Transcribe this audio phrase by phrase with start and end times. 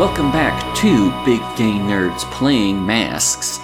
[0.00, 3.60] Welcome back to Big Gay Nerds Playing Masks.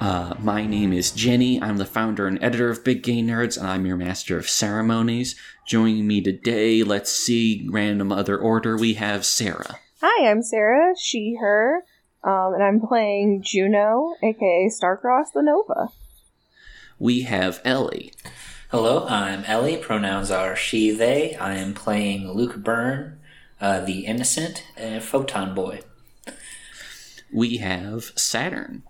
[0.00, 1.62] Uh, my name is Jenny.
[1.62, 5.34] I'm the founder and editor of Big Gay Nerds, and I'm your master of ceremonies.
[5.66, 9.78] Joining me today, let's see, random other order, we have Sarah.
[10.02, 11.84] Hi, I'm Sarah, she, her,
[12.22, 15.88] um, and I'm playing Juno, aka Starcross the Nova.
[16.98, 18.12] We have Ellie.
[18.70, 19.78] Hello, I'm Ellie.
[19.78, 21.34] Pronouns are she, they.
[21.36, 23.17] I am playing Luke Byrne,
[23.60, 25.80] uh, the innocent uh, photon boy.
[27.32, 28.82] We have Saturn.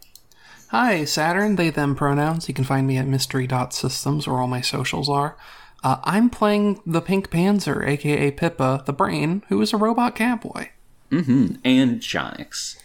[0.68, 2.46] Hi, Saturn, they, them pronouns.
[2.46, 5.36] You can find me at mystery.systems where all my socials are.
[5.82, 10.68] Uh, I'm playing the Pink Panzer, aka Pippa, the brain, who is a robot cowboy.
[11.10, 11.54] Mm-hmm.
[11.64, 12.76] And Jonix.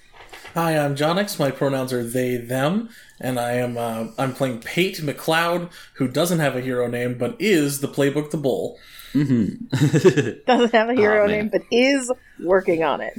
[0.53, 1.39] Hi, I'm Jonix.
[1.39, 6.39] My pronouns are they, them, and I am uh, I'm playing Pate McLeod, who doesn't
[6.39, 8.77] have a hero name but is the playbook the bull.
[9.13, 10.39] Mm-hmm.
[10.45, 11.37] Doesn't have a hero Aw, man.
[11.37, 12.11] name, but is
[12.43, 13.13] working on it.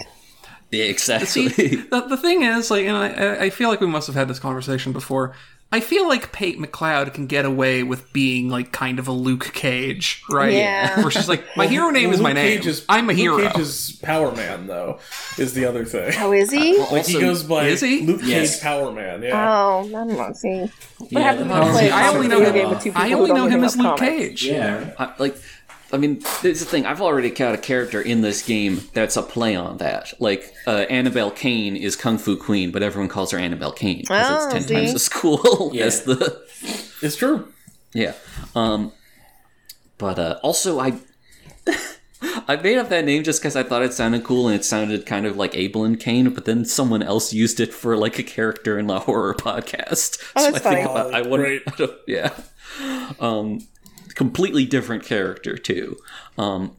[0.70, 1.48] Yeah, exactly.
[1.48, 4.28] See, the, the thing is, like, and I, I feel like we must have had
[4.28, 5.34] this conversation before.
[5.72, 9.50] I feel like Pate McLeod can get away with being like kind of a Luke
[9.54, 10.52] Cage, right?
[10.52, 11.00] Yeah.
[11.00, 12.56] Where she's like, my hero name is my Luke name.
[12.58, 13.38] Cage is- I'm a hero.
[13.38, 15.00] Luke Cage's Power Man, though,
[15.36, 16.12] is the other thing.
[16.18, 16.78] Oh, is he?
[16.78, 18.02] Like he goes by is he?
[18.02, 18.54] Luke Yes.
[18.54, 19.22] Cage Power Man.
[19.22, 19.32] Yeah.
[19.50, 20.32] Oh, I don't know.
[20.34, 20.60] See,
[20.98, 22.04] what Yeah, happens the when you Power play a Man.
[22.04, 24.00] I only know him- game two I only know him as Luke comics?
[24.00, 24.44] Cage.
[24.46, 24.92] Yeah.
[24.96, 25.36] I, like
[25.94, 26.84] I mean, there's the thing.
[26.86, 30.12] I've already got a character in this game that's a play on that.
[30.20, 34.26] Like uh, Annabelle Kane is Kung Fu Queen, but everyone calls her Annabelle Kane because
[34.30, 34.74] Oh, it's ten see?
[34.74, 35.84] times as cool Yeah.
[35.84, 36.42] as the
[37.02, 37.48] It's true.
[37.94, 38.14] yeah.
[38.54, 38.92] Um,
[39.98, 40.98] but uh, also I.
[42.48, 45.04] I made up that name just because I thought it sounded cool and it sounded
[45.04, 48.22] kind of like Abel and Kane, but then someone else used it for like a
[48.22, 50.18] character in the horror podcast.
[50.34, 51.02] Oh, so that's I think funny.
[51.10, 51.62] about, I wouldn't, Great.
[51.66, 52.32] I don't- yeah.
[53.20, 53.60] Um,
[54.14, 55.96] completely different character too.
[56.38, 56.76] Um,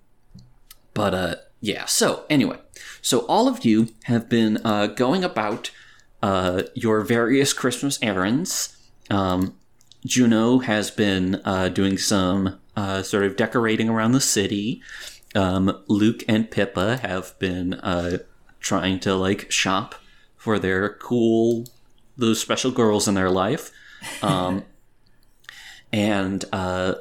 [0.93, 1.85] but uh, yeah.
[1.85, 2.59] So anyway,
[3.01, 5.71] so all of you have been uh, going about
[6.21, 8.77] uh, your various Christmas errands.
[9.09, 9.55] Um,
[10.05, 14.81] Juno has been uh, doing some uh, sort of decorating around the city.
[15.33, 18.19] Um, Luke and Pippa have been uh,
[18.59, 19.95] trying to like shop
[20.37, 21.65] for their cool,
[22.17, 23.71] those special girls in their life.
[24.21, 24.63] Um,
[25.93, 26.95] and uh,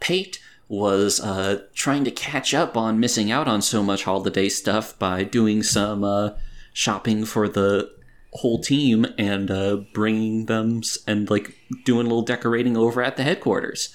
[0.00, 4.98] Pate was uh, trying to catch up on missing out on so much holiday stuff
[4.98, 6.30] by doing some uh,
[6.72, 7.90] shopping for the
[8.34, 13.22] whole team and uh, bringing them and like doing a little decorating over at the
[13.22, 13.94] headquarters.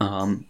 [0.00, 0.46] Um,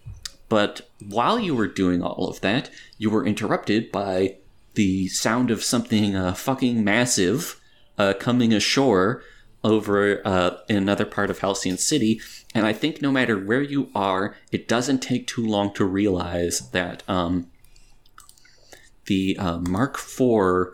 [0.49, 4.37] but while you were doing all of that, you were interrupted by
[4.75, 7.61] the sound of something uh, fucking massive
[7.99, 9.23] uh, coming ashore
[9.65, 12.21] over uh, in another part of Halcyon City.
[12.55, 16.71] And I think no matter where you are, it doesn't take too long to realize
[16.71, 17.51] that um,
[19.07, 20.69] the uh, Mark IV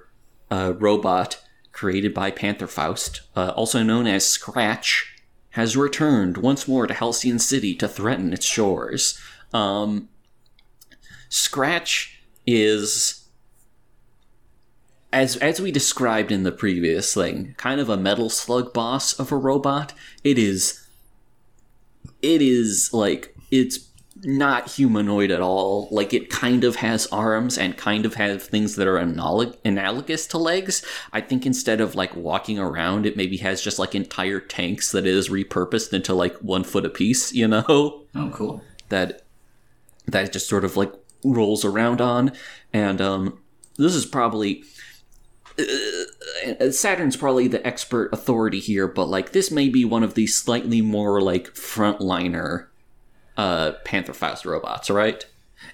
[0.51, 5.17] uh, robot created by Panther Faust, uh, also known as Scratch,
[5.51, 9.19] has returned once more to Halcyon City to threaten its shores.
[9.53, 10.09] Um,
[11.29, 13.29] Scratch is
[15.13, 19.31] as as we described in the previous thing, kind of a metal slug boss of
[19.31, 19.93] a robot.
[20.25, 20.82] It is
[22.23, 23.89] it is like it's
[24.25, 25.89] not humanoid at all.
[25.91, 30.29] Like it kind of has arms and kind of has things that are analog- analogous
[30.29, 30.85] to legs.
[31.13, 35.07] I think instead of like walking around, it maybe has just like entire tanks that
[35.07, 37.33] is repurposed into like one foot a piece.
[37.33, 37.65] You know
[38.15, 38.63] Oh, cool.
[38.91, 39.23] that
[40.07, 40.93] that just sort of like
[41.25, 42.33] rolls around on
[42.73, 43.39] and um
[43.79, 44.65] this is probably
[45.59, 50.27] uh, Saturn's probably the expert authority here but like this may be one of the
[50.27, 52.67] slightly more like frontliner
[53.37, 55.25] uh Panther Faust robots right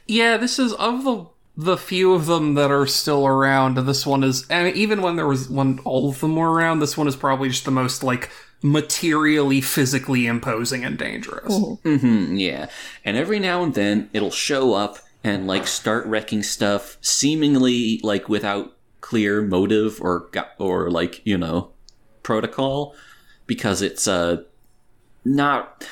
[0.06, 1.26] Yeah, this is of the
[1.56, 3.74] the few of them that are still around.
[3.78, 6.78] This one is, I mean, even when there was when all of them were around,
[6.78, 8.30] this one is probably just the most like
[8.62, 11.52] materially, physically imposing and dangerous.
[11.82, 12.66] hmm yeah
[13.04, 18.28] and every now and then it'll show up and like start wrecking stuff seemingly like
[18.28, 18.76] without
[19.08, 20.28] clear motive or
[20.58, 21.70] or like you know
[22.22, 22.94] protocol
[23.46, 24.36] because it's uh
[25.24, 25.82] not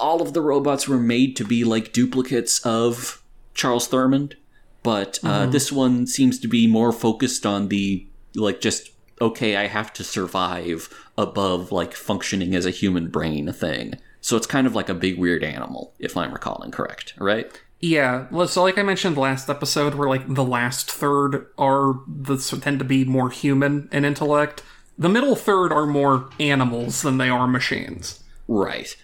[0.00, 3.22] all of the robots were made to be like duplicates of
[3.52, 4.36] Charles Thurmond
[4.82, 9.66] but uh, this one seems to be more focused on the like just okay I
[9.66, 10.88] have to survive
[11.18, 13.96] above like functioning as a human brain thing.
[14.22, 17.50] So it's kind of like a big weird animal if I'm recalling correct right
[17.80, 22.36] Yeah, well, so like I mentioned last episode, where like the last third are the
[22.38, 24.62] tend to be more human in intellect.
[24.98, 28.22] The middle third are more animals than they are machines.
[28.48, 28.96] right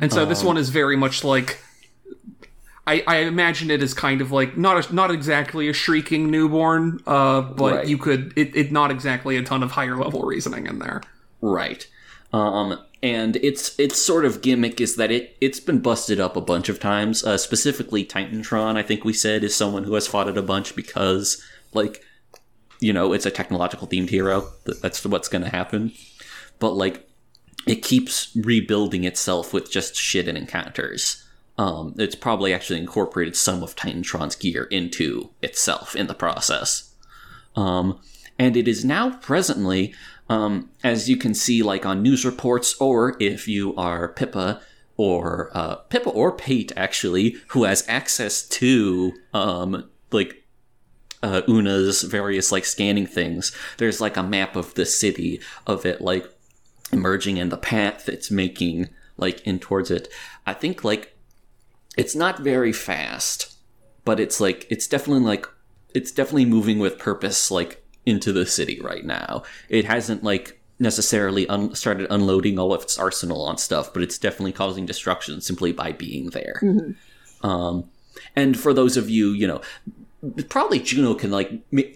[0.00, 1.60] And so this one is very much like
[2.86, 7.00] I, I imagine it is kind of like not a, not exactly a shrieking newborn,
[7.06, 7.86] uh, but Right.
[7.86, 11.02] you could it, it not exactly a ton of higher level reasoning in there.
[11.40, 11.86] Right.
[12.32, 16.40] Um, and its its sort of gimmick is that it it's been busted up a
[16.40, 17.24] bunch of times.
[17.24, 20.76] Uh, specifically, Titantron, I think we said, is someone who has fought it a bunch
[20.76, 21.42] because,
[21.72, 22.04] like,
[22.80, 24.48] you know, it's a technological themed hero.
[24.82, 25.92] That's what's going to happen.
[26.58, 27.08] But like,
[27.66, 31.26] it keeps rebuilding itself with just shit and encounters.
[31.58, 36.94] Um, it's probably actually incorporated some of Titantron's gear into itself in the process.
[37.54, 38.00] Um,
[38.38, 39.94] and it is now presently,
[40.30, 44.62] um, as you can see, like on news reports, or if you are Pippa
[44.96, 50.44] or uh, Pippa or Pate, actually, who has access to um, like
[51.20, 53.54] uh, Una's various like scanning things.
[53.78, 56.32] There's like a map of the city of it, like
[56.92, 60.06] emerging and the path it's making like in towards it.
[60.46, 61.16] I think like
[61.96, 63.56] it's not very fast,
[64.04, 65.46] but it's like it's definitely like
[65.92, 69.42] it's definitely moving with purpose like into the city right now.
[69.68, 74.18] It hasn't like necessarily un- started unloading all of its arsenal on stuff, but it's
[74.18, 76.60] definitely causing destruction simply by being there.
[77.42, 77.84] Um,
[78.36, 79.60] and for those of you, you know,
[80.48, 81.50] probably Juno can like.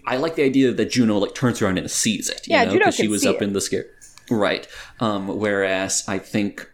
[0.07, 2.47] I like the idea that Juno like turns around and sees it.
[2.47, 3.43] You Yeah, know, Juno 'cause she was see up it.
[3.43, 3.85] in the scare.
[4.31, 4.67] Right.
[4.99, 6.67] Um, whereas I think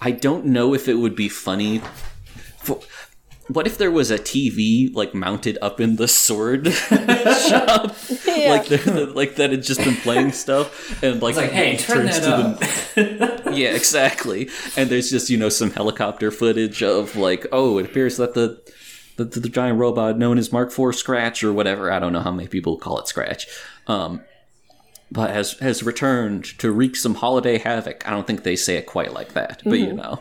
[0.00, 1.80] I don't know if it would be funny.
[2.62, 2.80] For,
[3.48, 7.94] what if there was a TV like mounted up in the sword shop,
[8.26, 8.50] Yeah.
[8.50, 12.06] like the, like that had just been playing stuff, and like, It's like, hey, turn
[12.06, 13.54] turns that to up.
[13.54, 14.48] yeah, exactly.
[14.76, 18.62] And there's just you know some helicopter footage of like, oh, it appears that the
[19.16, 21.92] the, the, giant robot known as Mark IV Scratch or whatever.
[21.92, 23.46] I don't know how many people call it Scratch.
[23.86, 24.22] Um,
[25.12, 28.06] but has has returned to wreak some holiday havoc.
[28.08, 30.20] I don't think they say it quite like that, but you know.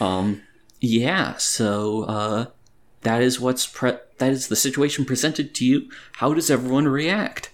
[0.00, 0.42] Um,
[0.80, 1.36] yeah.
[1.36, 2.46] So uh,
[3.02, 5.90] that is what's pre- that is the situation presented to you.
[6.16, 7.50] How does everyone react?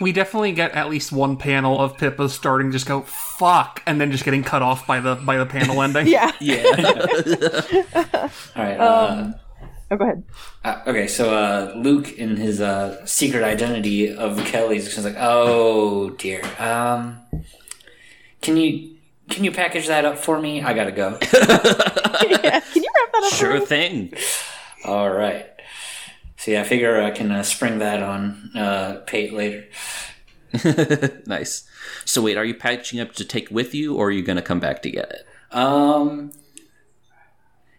[0.00, 3.98] We definitely get at least one panel of Pippa starting to just go fuck, and
[4.00, 6.06] then just getting cut off by the by the panel ending.
[6.06, 6.30] yeah.
[6.40, 6.62] Yeah.
[8.56, 8.76] All right.
[8.78, 9.32] Uh,
[9.90, 10.22] Oh, go ahead.
[10.62, 15.16] Uh, okay, so uh, Luke, in his uh, secret identity of Kelly's, is just like,
[15.18, 17.18] "Oh dear, um,
[18.42, 18.97] can you
[19.28, 20.62] can you package that up for me?
[20.62, 22.60] I gotta go." yeah.
[22.60, 23.30] Can you wrap that up?
[23.30, 23.66] for sure me?
[23.66, 24.12] thing.
[24.84, 25.46] All right.
[26.36, 29.66] So yeah, I figure I can uh, spring that on uh, Pate later.
[31.26, 31.68] nice.
[32.04, 34.42] So wait, are you packaging up to take with you, or are you going to
[34.42, 35.26] come back to get it?
[35.54, 36.32] Um,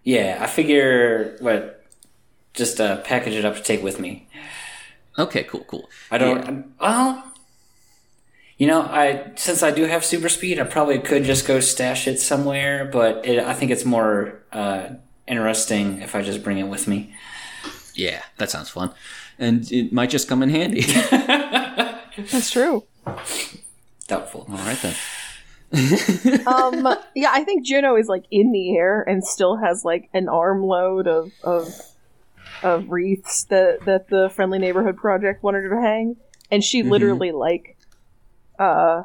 [0.03, 1.85] yeah, I figure what
[2.53, 4.27] just uh, package it up to take with me.
[5.17, 5.89] Okay, cool, cool.
[6.11, 6.73] I don't.
[6.79, 7.28] Well,
[8.59, 12.07] you know, I since I do have super speed, I probably could just go stash
[12.07, 12.85] it somewhere.
[12.85, 14.89] But it, I think it's more uh,
[15.27, 17.15] interesting if I just bring it with me.
[17.95, 18.93] Yeah, that sounds fun,
[19.39, 20.81] and it might just come in handy.
[22.31, 22.83] That's true.
[24.07, 24.45] Doubtful.
[24.49, 24.95] All right then.
[26.47, 30.27] Um, yeah, I think Juno is like in the air and still has like an
[30.27, 31.67] armload of of
[32.61, 36.17] of wreaths that that the Friendly Neighborhood Project wanted her to hang,
[36.51, 37.77] and she literally like
[38.59, 39.03] uh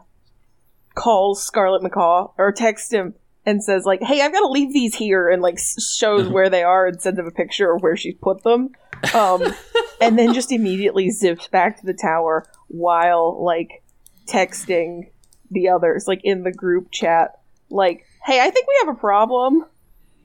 [0.94, 3.14] calls Scarlet Macaw or texts him
[3.46, 6.62] and says like, "Hey, I've got to leave these here," and like shows where they
[6.62, 8.70] are and sends him a picture of where she's put them.
[9.14, 9.54] Um,
[10.00, 13.82] and then just immediately zips back to the tower while like
[14.26, 15.10] texting
[15.50, 19.64] the others like in the group chat like hey i think we have a problem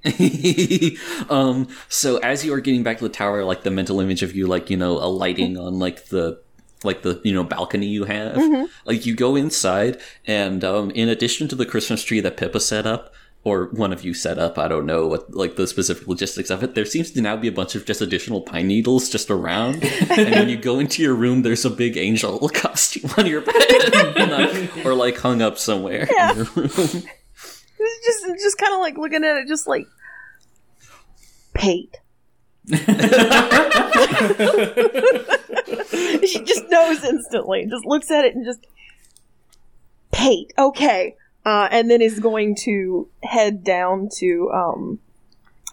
[1.29, 4.33] um, so as you are getting back to the tower, like the mental image of
[4.33, 6.41] you, like you know, alighting on like the
[6.83, 8.37] like the you know balcony you have,
[8.85, 12.85] like you go inside, and um, in addition to the Christmas tree that Pippa set
[12.85, 13.13] up.
[13.45, 14.57] Or one of you set up.
[14.59, 16.75] I don't know what like the specific logistics of it.
[16.75, 19.81] There seems to now be a bunch of just additional pine needles just around.
[20.09, 24.69] and when you go into your room, there's a big angel costume on your bed,
[24.85, 26.67] or like hung up somewhere in your room.
[26.67, 29.87] Just just kind of like looking at it just like
[31.53, 31.95] Pate.
[36.25, 38.65] she just knows instantly just looks at it and just
[40.11, 41.15] Pate, okay
[41.45, 44.99] uh, and then is going to head down to um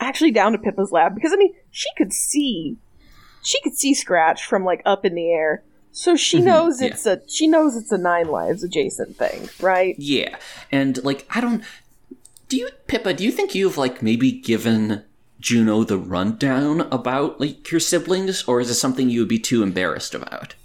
[0.00, 2.76] actually down to pippa's lab because i mean she could see
[3.42, 5.62] she could see scratch from like up in the air
[5.96, 6.88] so she knows yeah.
[6.88, 10.36] it's a she knows it's a nine lives adjacent thing right Yeah,
[10.70, 11.64] and like I don't.
[12.48, 13.14] Do you, Pippa?
[13.14, 15.04] Do you think you've like maybe given
[15.46, 19.62] Juno the rundown about like your siblings, or is it something you would be too
[19.62, 20.56] embarrassed about?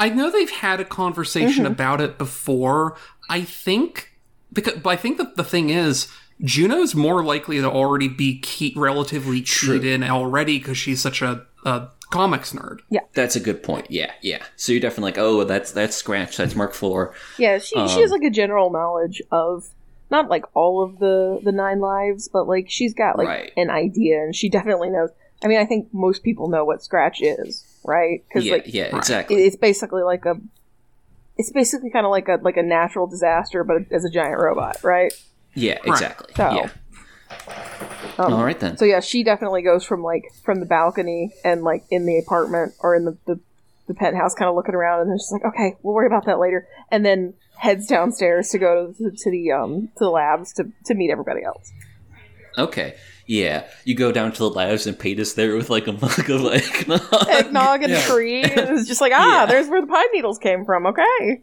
[0.00, 1.72] I know they've had a conversation mm-hmm.
[1.72, 2.96] about it before.
[3.30, 4.18] I think
[4.52, 6.08] because but I think that the thing is
[6.42, 11.46] Juno's more likely to already be key, relatively keyed in already because she's such a,
[11.64, 12.80] a comics nerd.
[12.90, 13.88] Yeah, That's a good point.
[13.88, 14.42] Yeah, yeah.
[14.56, 17.10] So you're definitely like, oh, that's that's Scratch, that's Mark IV.
[17.38, 19.68] Yeah, she she has um, like a general knowledge of
[20.14, 23.52] not like all of the the nine lives, but like she's got like Right.
[23.56, 25.10] an idea, and she definitely knows.
[25.44, 28.22] I mean, I think most people know what Scratch is, right?
[28.28, 29.44] Because Yeah, like yeah, it- exactly.
[29.44, 30.34] it's basically like a
[31.36, 34.82] it's basically kind of like a like a natural disaster, but as a giant robot,
[34.84, 35.12] right?
[35.54, 36.32] yeah, exactly.
[36.36, 36.68] So- Yeah.
[38.18, 38.76] Um, All right then.
[38.76, 42.74] So yeah, she definitely goes from like from the balcony and like in the apartment
[42.80, 43.40] or in the the,
[43.88, 46.38] the penthouse, kind of looking around, and then she's like, "Okay, we'll worry about that
[46.38, 50.64] later," and then heads downstairs to go to, to the um to the labs to
[50.86, 51.72] to meet everybody else.
[52.58, 52.94] Okay.
[53.26, 53.66] Yeah.
[53.84, 56.44] You go down to the labs and Pate is there with like a mug of
[56.52, 57.00] eggnog.
[57.28, 58.00] Eggnog and Yeah.
[58.02, 58.42] tree.
[58.42, 59.46] It's just like ah, Yeah.
[59.46, 60.86] there's where the pine needles came from.
[60.86, 61.42] Okay.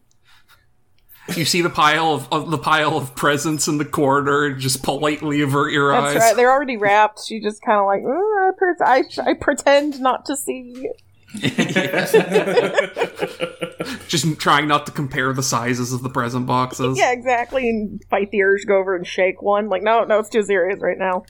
[1.36, 4.84] You see the pile of, of the pile of presents in the corridor, and just
[4.84, 6.22] politely avert your That's eyes.
[6.22, 6.36] right.
[6.36, 7.24] They're already wrapped.
[7.26, 10.90] She just kind of like, "Mm, I, per- I, I pretend not to see.
[14.08, 16.98] Just trying not to compare the sizes of the present boxes.
[16.98, 17.70] Yeah, exactly.
[17.70, 19.70] And fight the urge, to go over and shake one.
[19.70, 21.24] Like, no, no, it's too serious right now.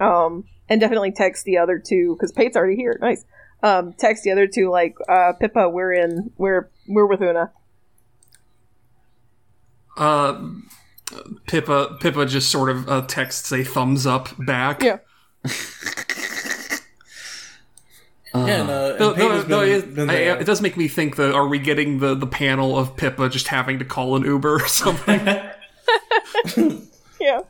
[0.00, 2.98] Um, and definitely text the other two because Pate's already here.
[3.00, 3.24] Nice.
[3.62, 7.52] Um, text the other two like, uh, Pippa, we're in, we're we're with Una.
[9.96, 10.48] Uh,
[11.46, 14.82] Pippa Pippa just sort of uh, texts a thumbs up back.
[14.82, 14.98] Yeah.
[18.34, 20.76] Yeah, and, uh, and Though, Pate has though- though been- it, I- it does make
[20.76, 24.16] me think that are we getting the, the panel of Pippa just having to call
[24.16, 25.20] an Uber or something?
[27.20, 27.42] Yeah.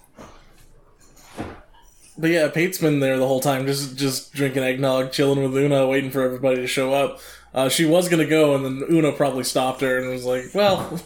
[2.18, 5.86] But yeah, Pate's been there the whole time, just just drinking eggnog, chilling with Una,
[5.86, 7.20] waiting for everybody to show up.
[7.54, 11.00] Uh, she was gonna go, and then Una probably stopped her and was like, "Well,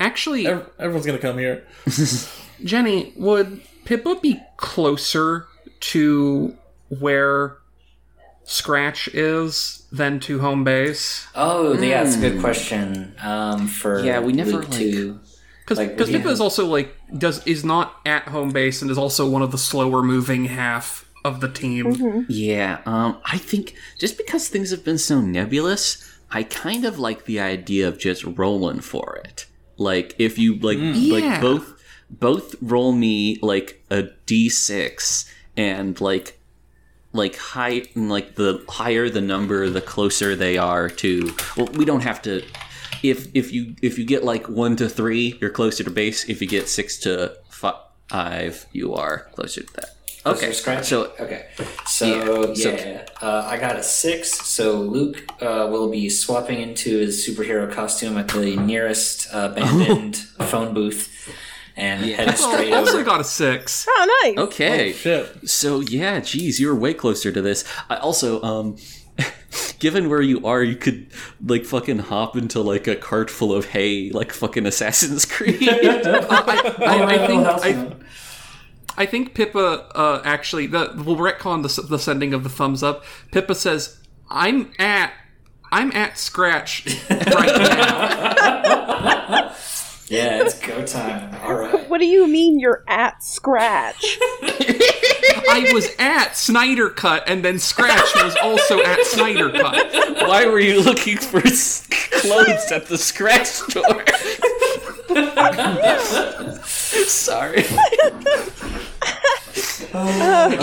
[0.00, 1.64] Actually, ev- everyone's gonna come here."
[2.64, 5.46] Jenny, would Pippa be closer
[5.80, 6.56] to
[6.88, 7.58] where
[8.44, 11.26] Scratch is than to home base?
[11.34, 13.14] Oh, yeah, that's a good question.
[13.22, 15.20] Um, for Yeah, we never, Luke like- to
[15.64, 16.28] Because Like, Pippa yeah.
[16.28, 19.56] is also like does is not at home base and is also one of the
[19.56, 22.26] slower moving half of the team.
[22.28, 27.24] Yeah, um, I think just because things have been so nebulous, I kind of like
[27.24, 29.46] the idea of just rolling for it.
[29.78, 31.14] Like if you like Yeah.
[31.30, 35.24] like both both roll me like a d6
[35.56, 36.38] and like
[37.14, 42.02] like high like the higher the number the closer they are to well we don't
[42.02, 42.42] have to
[43.02, 46.28] if if you if you get like 1 to 3 you're closer to base.
[46.28, 49.90] If you get 6 to 5 you are closer to that.
[50.26, 51.46] Okay so okay,
[51.86, 54.32] so Yeah, so- yeah, uh, I got a six.
[54.46, 60.16] So Luke uh, will be swapping into his superhero costume at the nearest uh, abandoned
[60.50, 61.10] phone booth
[61.76, 63.04] and head Oh, straight also over.
[63.04, 63.86] got a six.
[63.88, 64.38] Oh, nice.
[64.38, 65.48] okay Shit.
[65.48, 67.64] So yeah, geez, you were way closer to this.
[67.90, 68.76] I also, um,
[69.78, 71.08] given where you are, you could
[71.44, 75.58] like fucking hop into like a cart full of hay, like fucking Assassin's Creed.
[75.68, 77.96] I, I, I think House I.
[78.96, 83.04] I think Pippa uh, actually the we'll retcon the, the sending of the thumbs up.
[83.32, 83.98] Pippa says,
[84.30, 85.12] "I'm at
[85.72, 87.26] I'm at Scratch right
[87.58, 89.13] now."
[90.08, 91.34] Yeah, it's go time.
[91.42, 91.88] All right.
[91.88, 94.18] What do you mean you're at Scratch?
[94.42, 99.92] I was at Snyder Cut, and then Scratch was also at Snyder Cut.
[100.28, 101.86] Why were you looking for s-
[102.20, 104.04] clothes at the scratch store?
[107.06, 107.64] Sorry.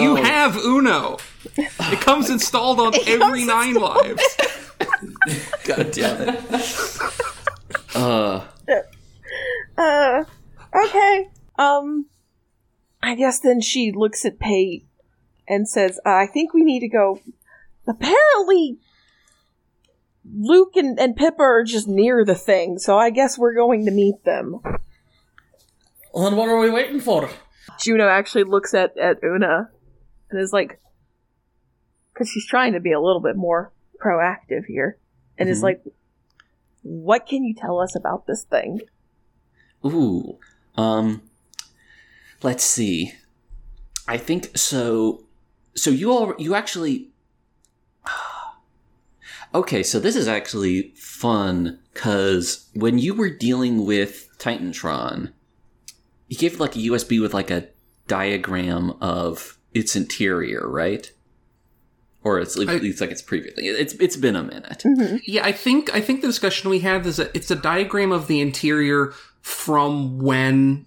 [0.02, 1.18] You have Uno.
[1.56, 4.24] It comes installed on every nine lives.
[5.66, 6.42] God damn it.
[7.96, 8.42] Uh,
[9.82, 10.24] Uh,
[10.86, 11.30] okay.
[11.58, 12.06] Um,
[13.02, 14.86] I guess then she looks at Pate
[15.48, 17.20] and says, uh, I think we need to go.
[17.88, 18.78] Apparently,
[20.24, 23.92] Luke and, and Pippa are just near the thing, so I guess we're going to
[23.92, 24.60] meet them.
[26.14, 27.30] Well, then what are we waiting for?
[27.80, 29.70] Juno actually looks at, at Una
[30.30, 30.80] and is like,
[32.14, 33.72] because she's trying to be a little bit more
[34.04, 34.98] proactive here,
[35.38, 35.64] and is Mhm.
[35.64, 35.82] like,
[36.84, 38.82] What can you tell us about this thing?
[39.86, 40.38] Ooh.
[40.76, 41.22] Um
[42.44, 43.14] let's see.
[44.08, 45.24] I think so
[45.76, 47.10] so you all you actually
[49.54, 55.32] Okay, so this is actually fun cuz when you were dealing with Titantron,
[56.30, 57.68] you gave like a USB with like a
[58.08, 61.12] diagram of its interior, right?
[62.24, 63.68] Or it's at I- least like it's previously.
[63.68, 64.84] It's it's been a minute.
[65.26, 68.28] Yeah, I think I think the discussion we had is that it's a diagram of
[68.28, 70.86] the interior from when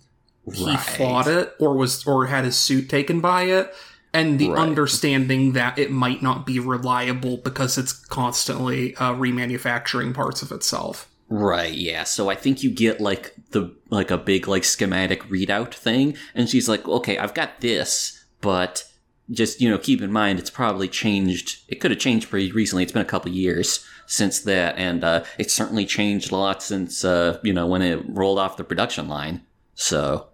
[0.52, 0.78] he Right.
[0.80, 3.75] fought it or was or had his suit taken by it
[4.12, 4.58] and the Right.
[4.61, 11.08] understanding that it might not be reliable because it's constantly uh, remanufacturing parts of itself.
[11.28, 12.04] Right, yeah.
[12.04, 16.49] So I think you get like the like a big like schematic readout thing and
[16.49, 18.84] she's like, "Okay, I've got this, but
[19.30, 21.62] just, you know, keep in mind it's probably changed.
[21.68, 22.82] It could have changed pretty recently.
[22.82, 27.04] It's been a couple years since that and uh it's certainly changed a lot since
[27.04, 29.42] uh, you know, when it rolled off the production line."
[29.75, 30.28] So,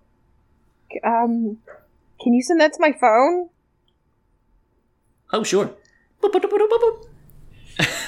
[1.05, 1.59] Um,
[2.23, 3.49] can you send that to my phone?
[5.33, 5.67] oh, sure.
[6.23, 7.07] Boop, boop, boop, boop, boop, boop.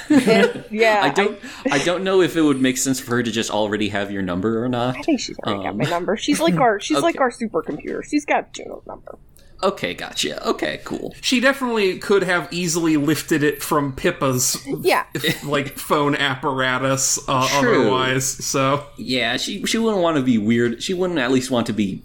[0.09, 1.39] It- yeah, I don't
[1.71, 4.21] I don't know if it would make sense for her to just already have your
[4.21, 4.97] number or not.
[4.97, 6.15] I, think she's already got Um, my number.
[6.17, 8.03] She's like our she's like our supercomputer.
[8.03, 9.17] She's got Juno's number.
[9.63, 10.45] Okay, gotcha.
[10.45, 11.15] Okay, cool.
[11.21, 15.05] She definitely could have easily lifted it from Pippa's Yeah,
[15.45, 18.25] like phone apparatus uh, otherwise.
[18.25, 20.83] So Yeah, she she wouldn't want to be weird.
[20.83, 22.03] She wouldn't at least want to be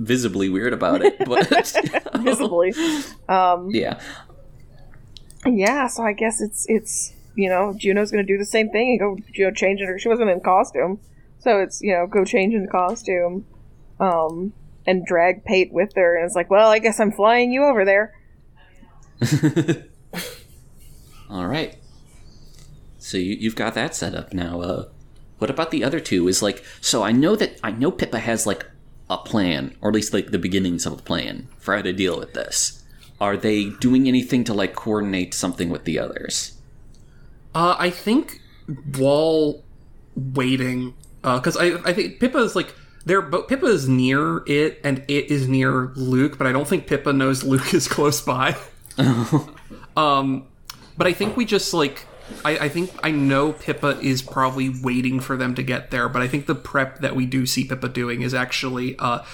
[0.00, 1.16] visibly weird about it.
[1.18, 1.46] But
[2.16, 2.74] visibly.
[3.28, 4.00] Um, yeah,
[5.46, 5.86] yeah.
[5.86, 9.16] So I guess it's it's you know Juno's gonna do the same thing and go
[9.32, 9.96] you know change her.
[9.98, 10.98] She wasn't in costume,
[11.38, 13.46] so it's you know go change in costume,
[14.00, 14.52] um,
[14.90, 16.16] and drag Pate with her.
[16.16, 18.12] And it's like, well, I guess I'm flying you over there.
[21.30, 21.76] all right.
[22.98, 24.60] So you, you've got that set up now.
[24.60, 24.88] Uh,
[25.38, 26.26] what about the other two?
[26.26, 28.66] Is like so I know that I know Pippa has like
[29.08, 32.18] a plan, or at least like the beginnings of a plan for how to deal
[32.18, 32.84] with this.
[33.20, 36.58] Are they doing anything to like coordinate something with the others?
[37.54, 38.40] Uh, I think
[38.96, 39.62] while
[40.16, 45.04] waiting, because I I think Pippa is like they're but Pippa is near it and
[45.08, 48.56] it is near Luke, but I don't think Pippa knows Luke is close by.
[49.96, 50.46] um,
[50.96, 52.06] but I think we just like
[52.44, 56.22] I, I think I know Pippa is probably waiting for them to get there, but
[56.22, 59.24] I think the prep that we do see Pippa doing is actually uh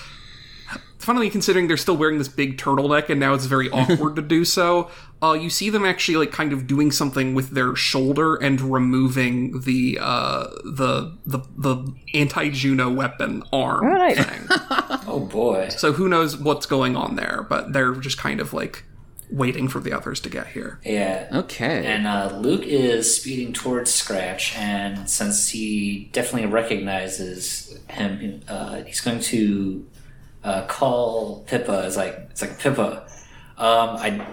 [0.98, 4.44] funnily considering they're still wearing this big turtleneck and now it's very awkward to do
[4.44, 4.90] so
[5.22, 9.60] uh, you see them actually like kind of doing something with their shoulder and removing
[9.60, 14.46] the uh, the the the anti-juno weapon arm Oh, thing
[15.06, 15.68] Oh boy.
[15.68, 18.84] so who knows what's going on there but they're just kind of like
[19.30, 21.28] waiting for the others to get here Yeah.
[21.32, 21.84] Okay.
[21.84, 29.00] And uh, Luke is speeding towards Scratch, and since he definitely recognizes him, uh, he's
[29.00, 29.84] going to
[30.46, 31.86] uh, call Pippa.
[31.86, 33.02] It's like it's like Pippa.
[33.58, 34.26] Um, I,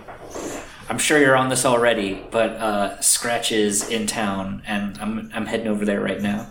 [0.89, 5.45] I'm sure you're on this already, but uh, Scratch is in town, and I'm I'm
[5.45, 6.47] heading over there right now.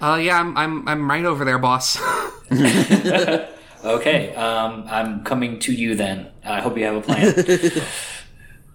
[0.00, 1.98] uh yeah i'm i'm, I'm right over there boss
[3.84, 6.28] Okay, um, I'm coming to you then.
[6.44, 7.34] I hope you have a plan.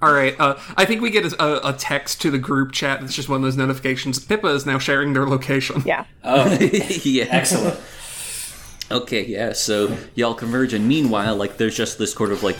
[0.01, 3.15] all right uh, i think we get a, a text to the group chat it's
[3.15, 7.27] just one of those notifications pippa is now sharing their location Yeah, oh, yeah.
[7.29, 7.79] excellent.
[8.93, 12.57] Okay, yeah, so y'all converge, and meanwhile, like, there's just this sort of like.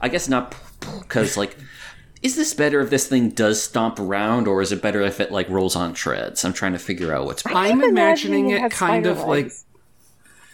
[0.00, 0.54] I guess not,
[1.00, 1.56] because, like,
[2.22, 5.32] is this better if this thing does stomp around, or is it better if it,
[5.32, 6.44] like, rolls on treads?
[6.44, 7.42] I'm trying to figure out what's.
[7.46, 9.64] i'm keep imagining it has kind of like legs.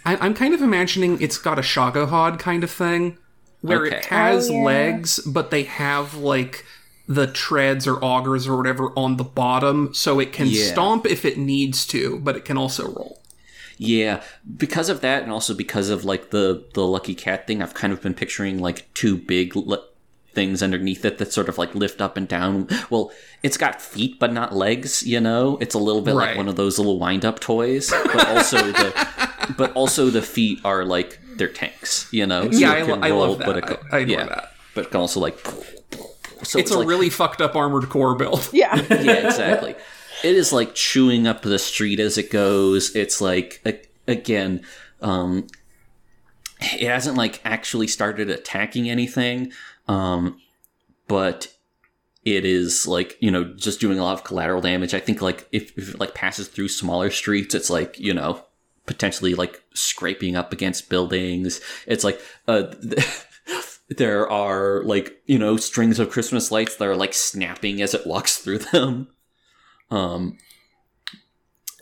[0.04, 3.18] I, I'm kind of imagining it's got a Shagohod kind of thing,
[3.62, 4.62] where it has Oh, yeah.
[4.64, 6.64] legs, but they have like
[7.08, 10.64] the treads or augers or whatever on the bottom, so it can Yeah.
[10.72, 13.20] stomp if it needs to, but it can also roll.
[13.82, 14.22] Yeah,
[14.58, 17.94] because of that, and also because of like the the lucky cat thing, I've kind
[17.94, 19.82] of been picturing like two big le-
[20.34, 22.68] things underneath it that sort of like lift up and down.
[22.90, 23.10] Well,
[23.42, 25.02] it's got feet but not legs.
[25.02, 28.28] You know, it's a little bit like one of those little wind up toys, but
[28.28, 29.08] also the
[29.56, 32.06] but also the feet are like they're tanks.
[32.12, 33.70] You know, so Yeah, it I can lo- I love but that.
[33.70, 34.52] it I- I adore yeah, that.
[34.74, 35.38] But it can also like.
[36.42, 38.48] So It's, a like, really fucked up armored core build.
[38.52, 38.74] yeah.
[38.90, 39.74] yeah, exactly.
[40.22, 42.94] It is like chewing up the street as it goes.
[42.94, 43.62] It's like
[44.06, 44.62] again,
[45.00, 45.46] um,
[46.61, 49.52] it hasn't like actually started attacking anything,
[49.88, 50.40] um,
[51.09, 51.54] but
[52.24, 54.92] it is like you know just doing a lot of collateral damage.
[54.92, 58.44] I think like if, if it like passes through smaller streets, it's like you know
[58.87, 61.61] potentially like scraping up against buildings.
[61.87, 62.72] It's like uh.
[63.96, 68.06] There are like you know strings of Christmas lights that are like snapping as it
[68.06, 69.09] walks through them.
[69.90, 70.38] Um,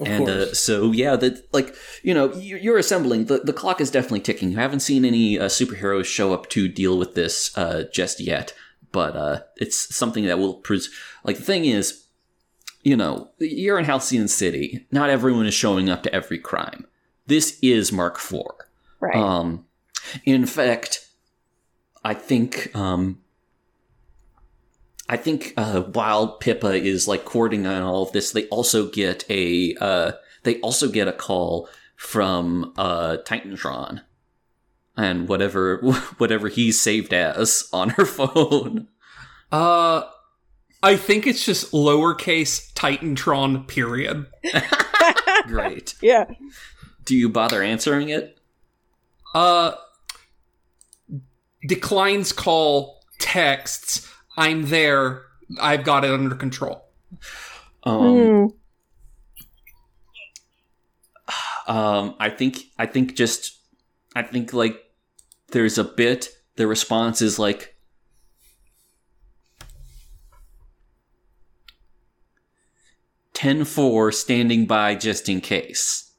[0.01, 3.25] Of and uh, so yeah, that like you know you- you're assembling.
[3.27, 4.51] The the clock is definitely ticking.
[4.53, 8.55] You haven't seen any uh, superheroes show up to deal with this uh, just yet,
[8.93, 10.89] but uh, it's something that will pres-
[11.25, 12.05] like the thing is,
[12.85, 14.87] you know, you're in Halcyon City.
[14.93, 16.87] Not everyone is showing up to every crime.
[17.27, 18.43] This is Mark IV.
[19.01, 19.17] Right.
[19.17, 19.67] Um,
[20.25, 21.09] in fact,
[22.05, 23.19] I think um,
[25.09, 29.25] I think uh, while Pippa is like courting on all of this, they also get
[29.31, 34.03] a uh, they also get a call from uh, Titantron
[34.97, 35.79] and whatever
[36.19, 38.89] whatever he's saved as on her phone.
[39.51, 40.03] Uh,
[40.83, 44.27] I think it's just lowercase Titantron period.
[45.47, 45.95] Great.
[46.03, 46.27] Yeah.
[47.05, 48.39] Do you bother answering it?
[49.35, 49.73] Uh,
[51.67, 54.07] declines call texts.
[54.39, 55.23] I'm there.
[55.61, 56.85] I've got it under control.
[57.83, 58.53] Um,
[61.67, 61.71] Hmm.
[61.77, 63.59] um, I think I think just
[64.15, 64.77] I think like
[65.51, 66.29] there's a bit.
[66.57, 67.75] The response is like.
[73.33, 76.13] Ten four standing by just in case.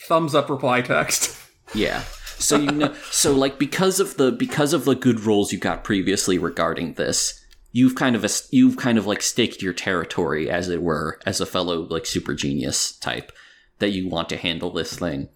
[0.00, 1.38] Thumbs up reply text.
[1.74, 2.02] Yeah.
[2.42, 5.84] So you know so like because of the because of the good rolls you got
[5.84, 7.40] previously regarding this,
[7.72, 11.40] you've kind of a, you've kind of like staked your territory as it were as
[11.40, 13.32] a fellow like super genius type
[13.78, 15.28] that you want to handle this thing.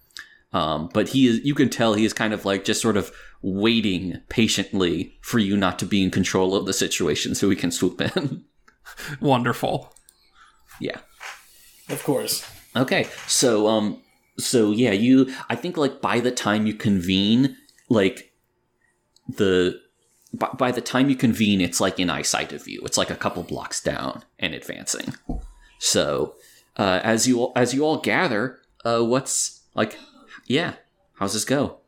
[0.53, 3.13] Um, but he is you can tell he is kind of like just sort of
[3.43, 7.71] waiting patiently for you not to be in control of the situation so he can
[7.71, 8.45] swoop in.
[9.21, 9.95] Wonderful.
[10.81, 10.99] yeah.
[11.89, 12.49] Of course.
[12.75, 14.03] Okay, so um,
[14.39, 15.33] so yeah, you.
[15.49, 17.57] I think like by the time you convene,
[17.89, 18.33] like
[19.29, 19.81] the
[20.33, 22.81] by, by the time you convene, it's like in eyesight of you.
[22.85, 25.15] It's like a couple blocks down and advancing.
[25.79, 26.35] So
[26.77, 29.99] uh, as you all, as you all gather, uh, what's like,
[30.47, 30.75] yeah,
[31.19, 31.79] how's this go?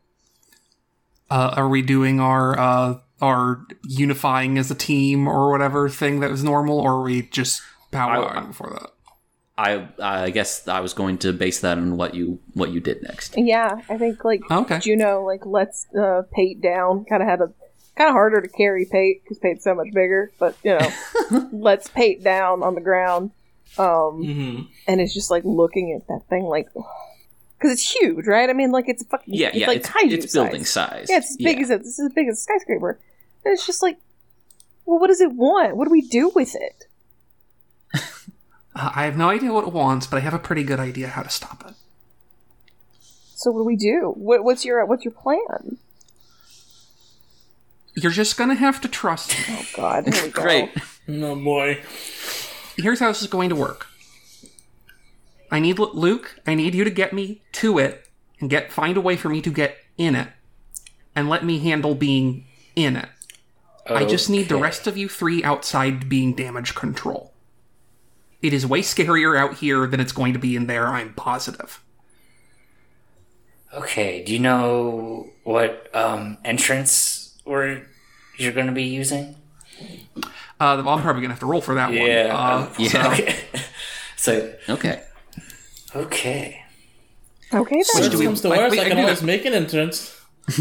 [1.29, 6.31] Uh, are we doing our uh, our unifying as a team or whatever thing that
[6.31, 8.91] was normal, or are we just powwowing I- before that?
[9.59, 13.03] I I guess I was going to base that on what you what you did
[13.03, 13.35] next.
[13.37, 14.79] Yeah, I think like Okay.
[14.79, 17.05] Juno like lets uh, Pate down.
[17.05, 17.51] Kind of had a
[17.97, 21.89] kind of harder to carry Pate because Pate's so much bigger, but you know, lets
[21.89, 23.31] Pate down on the ground.
[23.77, 28.49] Um, hmm and it's just like looking at that thing like because it's huge, right?
[28.49, 30.89] I mean, like it's fucking Yeah, it's yeah, like it's, kaiju it's building size.
[30.89, 31.07] size.
[31.09, 32.97] Yeah, it's as big as a, this is as big as a skyscraper.
[33.43, 33.97] And it's just like,
[34.85, 35.75] well, what does it want?
[35.77, 36.85] What do we do with it?
[38.79, 41.09] Uh, I have no idea what it wants, but I have a pretty good idea
[41.09, 41.73] how to stop it.
[43.35, 44.13] So what do we do?
[44.15, 45.77] What, what's your what's your plan?
[47.95, 49.55] You're just gonna have to trust me.
[49.57, 50.41] Oh God, here we go.
[50.41, 50.71] Great.
[51.09, 51.83] Oh boy.
[52.77, 53.87] Here's how this is going to work.
[55.51, 56.39] I need Luke.
[56.47, 58.07] I need you to get me to it
[58.39, 60.29] and get find a way for me to get in it,
[61.15, 62.45] and let me handle being
[62.77, 63.09] in it.
[63.87, 67.28] I just need the rest of you three outside being damage control.
[68.41, 70.87] It is way scarier out here than it's going to be in there.
[70.87, 71.83] I'm positive.
[73.73, 77.85] Okay, do you know what um, entrance we're
[78.37, 79.35] you're going to be using?
[80.59, 82.09] Uh, well, I'm probably gonna have to roll for that one.
[82.09, 83.07] Uh, Yeah.
[83.13, 83.35] Okay.
[84.17, 85.03] so Okay.
[85.95, 86.61] okay.
[87.53, 87.85] Okay then.
[88.01, 89.45] Worst do we- comes to I- worst, we- I I can do always that- make
[89.45, 90.19] an entrance.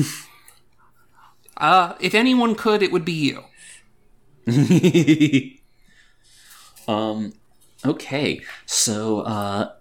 [1.57, 3.45] uh, if anyone could, it would be you.
[6.87, 7.33] um
[7.85, 9.73] okay so uh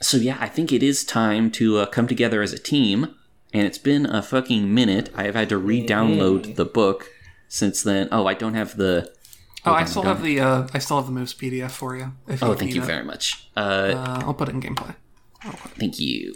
[0.00, 3.14] so yeah i think it is time to uh, come together as a team
[3.52, 7.10] and it's been a fucking minute i have had to re-download the book
[7.48, 9.10] since then oh i don't have the
[9.66, 12.12] Oh, I still have the uh, I still have the moves PDF for you.
[12.26, 12.86] If oh you thank you it.
[12.86, 13.60] very much uh
[13.94, 14.94] Uh, I'll put it in gameplay.
[15.78, 16.34] thank you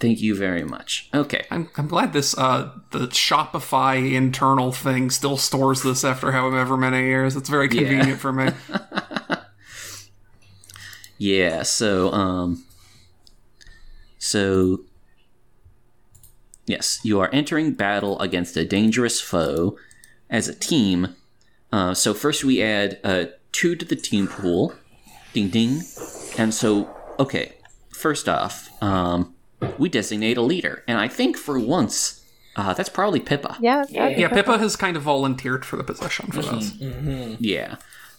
[0.00, 5.36] thank you very much okay I'm, I'm glad this uh the Shopify internal thing still
[5.36, 7.36] stores this after however many years.
[7.36, 8.50] It's very convenient for me.
[11.18, 12.64] Yeah, so um
[14.18, 14.80] so
[16.66, 19.78] yes, you are entering battle against a dangerous foe
[20.28, 21.14] as a team.
[21.72, 24.74] Uh, so first we add uh, two to the team pool,
[25.32, 25.82] ding ding,
[26.36, 27.52] and so okay.
[27.90, 29.34] First off, um,
[29.78, 32.24] we designate a leader, and I think for once,
[32.56, 33.56] uh, that's probably Pippa.
[33.60, 34.46] Yeah, that'd Yeah, perfect.
[34.46, 36.74] Pippa has kind of volunteered for the position for this.
[37.38, 37.76] Yeah.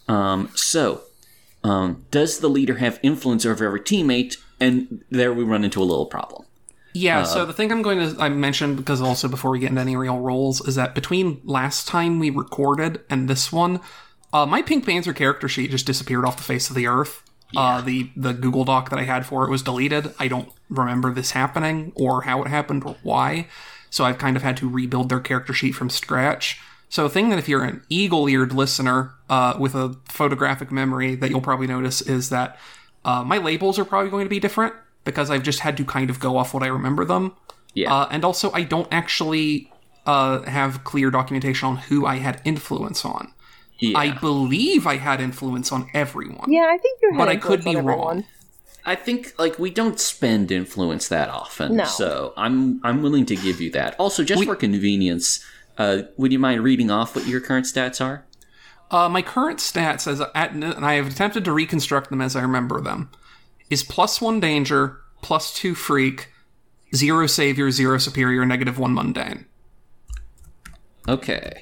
[0.07, 1.01] Um, so,
[1.63, 4.37] um, does the leader have influence over every teammate?
[4.59, 6.45] And there we run into a little problem.
[6.93, 9.81] Yeah, so the thing I'm going to I mentioned because also before we get into
[9.81, 13.81] any real roles is that between last time we recorded and this one,
[14.33, 17.23] uh, my Pink Panther character sheet just disappeared off the face of the earth.
[17.55, 20.13] Uh, the the Google Doc that I had for it was deleted.
[20.19, 23.47] I don't remember this happening or how it happened or why.
[23.89, 26.59] So I've kind of had to rebuild their character sheet from scratch.
[26.89, 31.29] So a thing that if you're an eagle-eared listener uh, with a photographic memory that
[31.29, 32.57] you'll probably notice is that
[33.03, 36.09] uh, my labels are probably going to be different because I've just had to kind
[36.09, 37.35] of go off what I remember them.
[37.73, 37.93] Yeah.
[37.93, 39.71] Uh, and also, I don't actually
[40.05, 43.33] uh, have clear documentation on who I had influence on.
[43.79, 43.97] yeah.
[43.97, 46.51] I believe I had influence on everyone.
[46.51, 48.25] Yeah, I think you had But I could be on wrong.
[48.87, 49.01] Everyone.
[49.01, 51.85] I think like we don't spend influence that often, No.
[51.85, 53.95] so I'm I'm willing to give you that.
[53.99, 55.43] Also, just for convenience,
[55.77, 58.25] uh, would you mind reading off what your current stats are?
[58.89, 62.41] Uh, my current stats, as at, and I have attempted to reconstruct them as I
[62.41, 63.09] remember them,
[63.69, 66.29] is plus one danger, plus two freak,
[66.95, 69.45] zero savior, zero superior, negative one mundane.
[71.09, 71.61] Okay,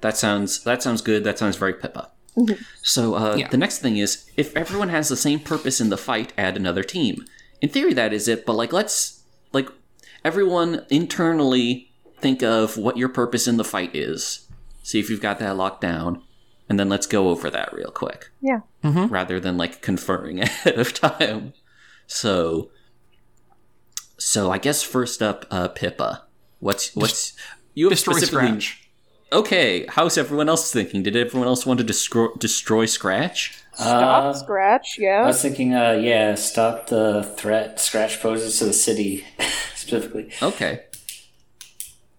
[0.00, 1.24] that sounds that sounds good.
[1.24, 2.10] That sounds very Pippa.
[2.82, 3.48] So uh, Yeah.
[3.48, 6.82] the next thing is, if everyone has the same purpose in the fight, add another
[6.82, 7.24] team.
[7.60, 8.46] In theory, that is it.
[8.46, 9.68] But like, let's like
[10.24, 14.48] everyone internally think of what your purpose in the fight is.
[14.82, 16.22] See if you've got that locked down,
[16.68, 18.30] and then let's go over that real quick.
[18.40, 18.60] Yeah.
[18.82, 21.52] rather than like conferring ahead of time.
[22.06, 22.70] So,
[24.18, 26.24] so I guess first up, uh, Pippa.
[26.60, 27.34] What's what's
[27.74, 28.81] you have Destroy specifically- Scratch.
[29.32, 31.02] Okay, how's everyone else thinking?
[31.02, 33.58] Did everyone else want to destroy destroy Scratch?
[33.74, 35.22] Stop, Uh, scratch, yeah.
[35.22, 39.24] I was thinking, uh, yeah, stop the threat scratch poses to the city
[39.74, 40.30] specifically.
[40.42, 40.82] Okay.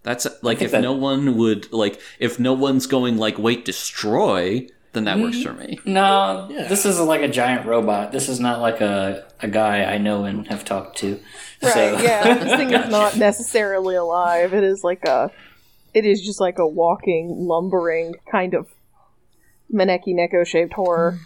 [0.02, 4.66] That's like if that- no one would like if no one's going like wait destroy,
[4.94, 5.78] then that works for me.
[5.84, 8.10] No, this is like a giant robot.
[8.10, 11.20] This is not like a, a guy I know and have talked to.
[11.62, 12.34] Right, so, yeah.
[12.44, 14.52] This thing is not necessarily alive.
[14.52, 15.30] It is like a
[15.94, 18.68] it is just like a walking, lumbering kind of
[19.72, 21.18] Maneki Neko shaped horror.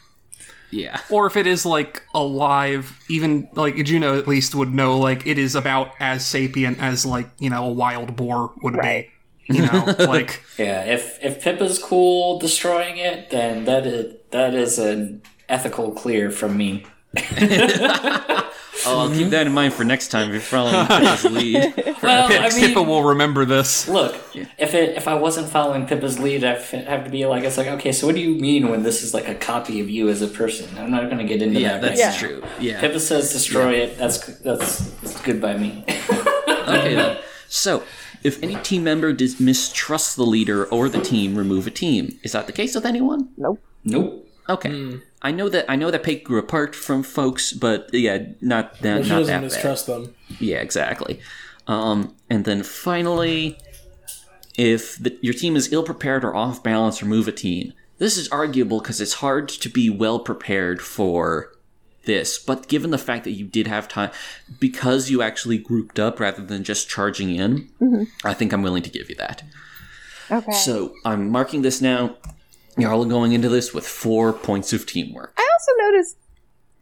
[0.71, 1.01] Yeah.
[1.11, 5.39] Or if it is like alive, even like Juno at least would know like it
[5.39, 9.09] is about as sapient as like you know a wild boar would Right.
[9.49, 9.55] be.
[9.55, 14.79] You know, like Yeah, if if Pippa's cool destroying it, then that is that is
[14.79, 16.85] an ethical clear from me.
[18.87, 19.31] Oh, I'll keep mm-hmm.
[19.31, 21.97] that in mind for next time if you're following Pippa's lead.
[22.03, 23.89] Well, I mean, Pippa will remember this.
[23.89, 24.15] look,
[24.57, 27.57] if it if I wasn't following Pippa's lead, I f- have to be like, it's
[27.57, 30.09] like, okay, so what do you mean when this is like a copy of you
[30.09, 30.69] as a person?
[30.79, 31.97] I'm not going to get into Yeah, that.
[31.97, 32.41] that's right now.
[32.41, 32.45] true.
[32.61, 32.81] Yeah.
[32.81, 33.99] Pippa says destroy it.
[33.99, 35.85] That's that's, that's good by me.
[36.69, 37.19] Okay then.
[37.49, 37.83] So,
[38.23, 42.19] if any team member dis- mistrusts the leader or the team, remove a team.
[42.23, 43.31] Is that the case with anyone?
[43.39, 43.59] Nope.
[43.85, 44.29] nope.
[44.51, 44.69] Okay.
[44.71, 44.97] Hmm.
[45.21, 48.95] I know that I know that Pate grew apart from folks, but yeah, not that
[48.95, 50.15] Well, she not doesn't that mistrust them.
[50.39, 51.21] Yeah, exactly.
[51.67, 53.59] Um, and then finally,
[54.57, 57.73] if the, your team is ill prepared or off balance, remove a team.
[57.99, 61.53] This is arguable because it's hard to be well prepared for
[62.05, 64.11] this, but given the fact that you did have time,
[64.61, 67.69] because you actually grouped up rather than just charging in,
[68.25, 69.43] I think I'm willing to give you that.
[70.31, 70.53] Okay.
[70.53, 72.17] So I'm marking this now.
[72.79, 75.35] You're all going into this with four points of teamwork.
[75.37, 76.17] I also noticed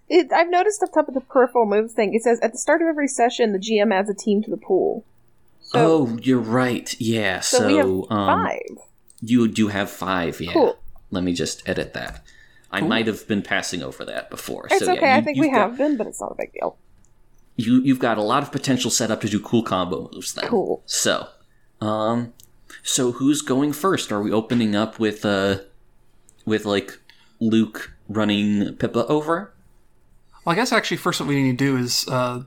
[0.09, 2.83] it I've noticed up top of the peripheral moves thing, it says at the start
[2.83, 5.05] of every session the GM adds a team to the pool.
[5.61, 6.95] So, oh, you're right.
[7.01, 7.41] Yeah.
[7.41, 8.79] so, So, we have um, five.
[9.21, 10.41] you do have five.
[10.41, 10.53] Yeah.
[10.53, 10.79] Cool.
[11.11, 12.23] Let me just edit that.
[12.71, 14.67] I might have been passing over that before.
[14.71, 16.33] It's so okay, yeah, I you, think you've we got- have been, but it's not
[16.33, 16.77] a big deal.
[17.57, 20.47] you you've got a lot of potential set up to do cool combo moves then.
[20.49, 20.83] Cool.
[20.87, 21.29] So,
[21.81, 22.33] um,
[22.83, 24.13] so who's going first?
[24.13, 25.61] Are we opening up with uh,
[26.47, 26.99] with like
[27.41, 29.53] Luke running Pippa over?
[30.45, 32.45] Well, I guess actually first what we need to do is uh,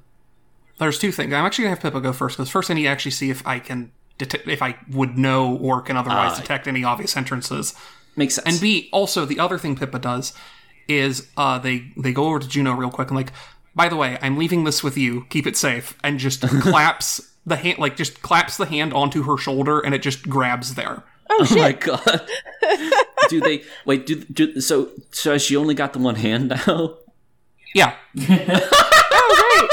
[0.79, 1.31] there's two things.
[1.33, 3.45] I'm actually gonna have Pippa go first because first I need to actually see if
[3.45, 6.41] I can detect if I would know or can otherwise Ah.
[6.41, 7.73] detect any obvious entrances.
[8.15, 8.47] Makes sense.
[8.47, 10.33] And B, also the other thing Pippa does
[10.88, 13.31] is uh, they they go over to Juno real quick and like,
[13.75, 15.25] by the way, I'm leaving this with you.
[15.29, 19.38] Keep it safe, and just claps the hand like just claps the hand onto her
[19.38, 21.03] shoulder, and it just grabs there.
[21.29, 22.27] Oh, Oh my god.
[23.29, 24.05] do they wait?
[24.05, 24.89] Do, do so?
[25.11, 26.95] So has she only got the one hand now?
[27.73, 29.69] Yeah, Oh, great.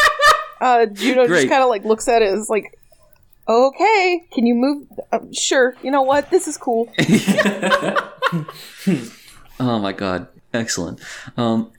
[0.61, 1.41] Uh, Juno Great.
[1.43, 2.79] just kind of like looks at it as like,
[3.49, 4.87] okay, can you move?
[5.13, 5.75] Uh, sure.
[5.83, 6.31] You know what?
[6.31, 6.93] This is cool.
[9.59, 10.29] Oh my god!
[10.53, 11.01] Excellent.
[11.39, 11.73] Um,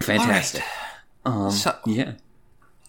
[0.00, 0.62] fantastic.
[1.24, 2.12] Um, So- yeah.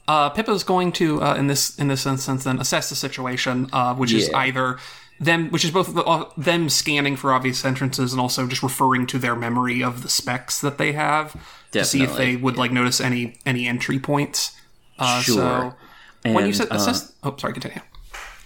[0.08, 3.96] uh, Pippa's going to uh, in this in this instance then assess the situation, uh,
[3.96, 4.78] which is either
[5.20, 9.06] them, which is both the, uh, them scanning for obvious entrances and also just referring
[9.08, 11.36] to their memory of the specs that they have
[11.72, 14.56] to see if they would like notice any any entry points.
[14.98, 15.36] Uh, Sure.
[15.36, 15.74] So
[16.24, 17.82] when you And, said uh, assess, oh sorry, continue.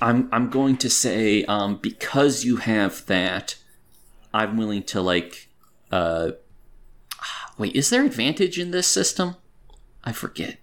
[0.02, 3.56] I'm I'm going to say um, because you have that,
[4.34, 5.50] I'm willing to like.
[5.92, 6.32] Uh,
[7.58, 9.36] wait, is there advantage in this system?
[10.04, 10.58] I forget.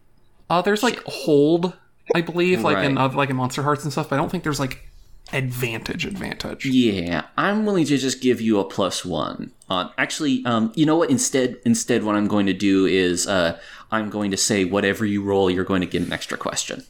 [0.48, 1.76] Uh, there's like hold,
[2.14, 4.08] I believe, like in uh, like in Monsterhearts and stuff.
[4.10, 4.89] But I don't think there's like
[5.32, 6.66] advantage advantage.
[6.66, 9.52] Yeah, I'm willing to just give you a plus one.
[9.68, 11.10] Uh, actually, um, you know what?
[11.10, 13.58] Instead, instead, what I'm going to do is uh,
[13.90, 16.84] I'm going to say whatever you roll, you're going to get an extra question.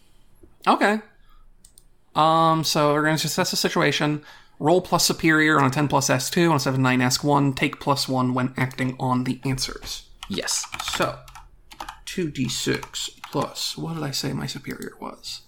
[0.67, 1.01] Okay.
[2.15, 4.23] Um, so we're going to assess the situation.
[4.59, 7.55] Roll plus superior on a 10 plus S2, on a 7 9 ask 1.
[7.55, 10.05] Take plus 1 when acting on the answers.
[10.29, 10.67] Yes.
[10.93, 11.19] So,
[12.07, 15.43] 2d6 plus, what did I say my superior was?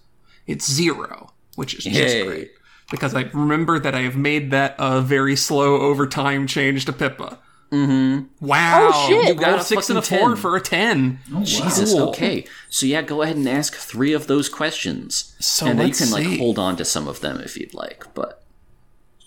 [0.47, 2.25] It's zero, which is just Yay.
[2.25, 2.51] great.
[2.93, 6.93] Because I remember that I have made that a very slow over time change to
[6.93, 7.39] Pippa.
[7.73, 8.47] Mm-hmm.
[8.47, 8.91] Wow.
[8.93, 9.23] Oh, shit.
[9.23, 10.37] You You got got a a six and a fucking four 10.
[10.37, 11.19] for a 10.
[11.43, 11.93] Jesus.
[11.95, 12.11] Cool.
[12.11, 12.45] Okay.
[12.69, 15.99] So yeah, go ahead and ask three of those questions, So and then you let's
[16.05, 18.13] can like hold on to some of them if you'd like.
[18.13, 18.43] But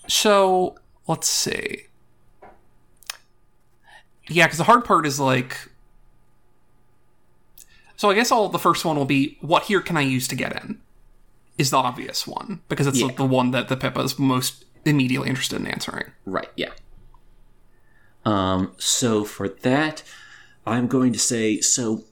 [0.08, 0.76] So
[1.08, 1.88] let's see.
[4.28, 5.58] Yeah, because the hard part is like.
[7.96, 10.36] So I guess all the first one will be what here can I use to
[10.36, 10.82] get in?
[11.58, 13.12] Is the obvious one because it's Yeah.
[13.16, 16.12] the one that the Pippa is most immediately interested in answering.
[16.26, 16.72] right, yeah.
[18.26, 18.74] Um.
[18.78, 20.04] So for that,
[20.66, 22.04] I'm going to say so.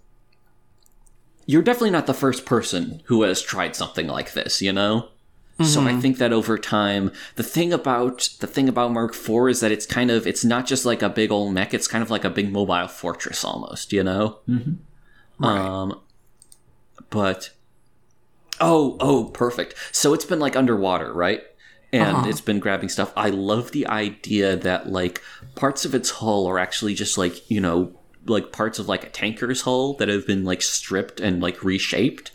[1.46, 4.62] You're definitely not the first person who has tried something like this.
[4.62, 5.10] You know.
[5.64, 9.60] So I think that over time, the thing about the thing about Mark IV is
[9.62, 12.10] that it's kind of it's not just like a big old mech; it's kind of
[12.10, 13.94] like a big mobile fortress almost.
[13.94, 14.40] You know.
[15.40, 15.58] Right.
[15.60, 16.02] Um,
[17.10, 17.52] but
[18.62, 19.76] oh, oh, perfect.
[19.92, 21.42] So it's been like underwater, right?
[21.92, 22.30] And Uh-huh.
[22.30, 23.14] it's been grabbing stuff.
[23.16, 25.22] I love the idea that like
[25.56, 27.94] parts of its hull are actually just like you know
[28.26, 32.32] like parts of like a tanker's hull that have been like stripped and like reshaped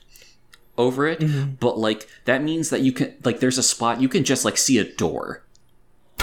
[0.76, 1.58] over it.
[1.58, 4.56] But like that means that you can like there's a spot you can just like
[4.58, 5.42] see a door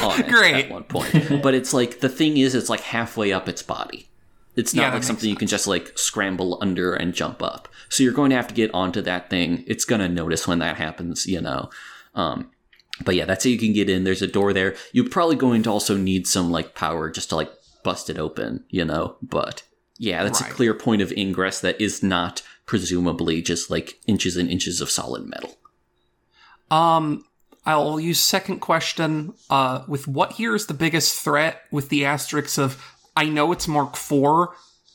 [0.01, 0.65] on Great.
[0.65, 1.41] at one point.
[1.43, 4.07] but it's like the thing is it's like halfway up its body.
[4.55, 7.67] It's not Yeah, like something you can just like scramble under and jump up.
[7.89, 9.63] So you're going to have to get onto that thing.
[9.67, 11.69] It's going to notice when that happens, you know.
[12.13, 12.51] Um,
[13.03, 14.05] but yeah, that's how you can get in.
[14.05, 14.75] There's a door there.
[14.93, 17.51] You're probably going to also need some like power just to like
[17.83, 19.17] bust it open, you know.
[19.21, 19.63] But
[19.97, 20.49] yeah, that's Right.
[20.51, 24.89] a clear point of ingress that is not presumably just like inches and inches of
[24.89, 25.57] solid metal.
[26.71, 27.25] Um,
[27.65, 29.33] I'll use second question.
[29.49, 31.61] Uh, with what here is the biggest threat?
[31.71, 32.81] With the asterisks of
[33.15, 34.49] I know it's Mark IV,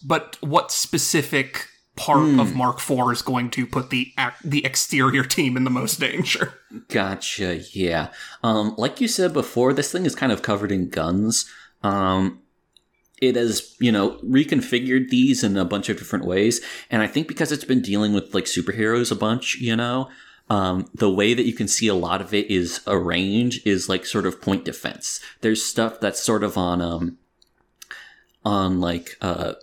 [0.05, 5.23] but what specific part of Mark IV is going to put the ac- the exterior
[5.23, 6.55] team in the most danger?
[6.89, 7.57] Gotcha.
[7.73, 8.09] Yeah.
[8.43, 11.51] Um, like you said before, this thing is kind of covered in guns.
[11.83, 12.41] Um,
[13.21, 17.29] it has, you know, reconfigured these in a bunch of different ways, and I think
[17.29, 20.09] because it's been dealing with like superheroes a bunch, you know,
[20.49, 23.89] um, the way that you can see a lot of it is a range is
[23.89, 25.21] like sort of point defense.
[25.43, 27.19] There's stuff that's sort of on um,
[28.45, 29.55] on like uh,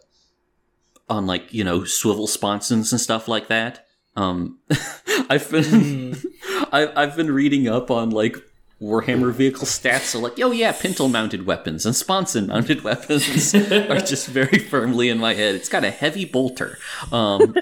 [1.10, 3.86] on like you know swivel sponsons and stuff like that.
[4.16, 4.60] Um,
[5.30, 6.16] I've been
[6.72, 8.38] I, I've been reading up on like
[8.82, 10.02] Warhammer vehicle stats.
[10.02, 15.10] So like, oh yeah, pintle mounted weapons and sponson mounted weapons are just very firmly
[15.10, 15.56] in my head.
[15.56, 16.78] It's got a heavy bolter,
[17.12, 17.56] um,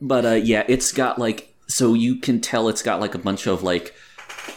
[0.00, 3.46] but uh, yeah, it's got like so you can tell it's got like a bunch
[3.46, 3.94] of like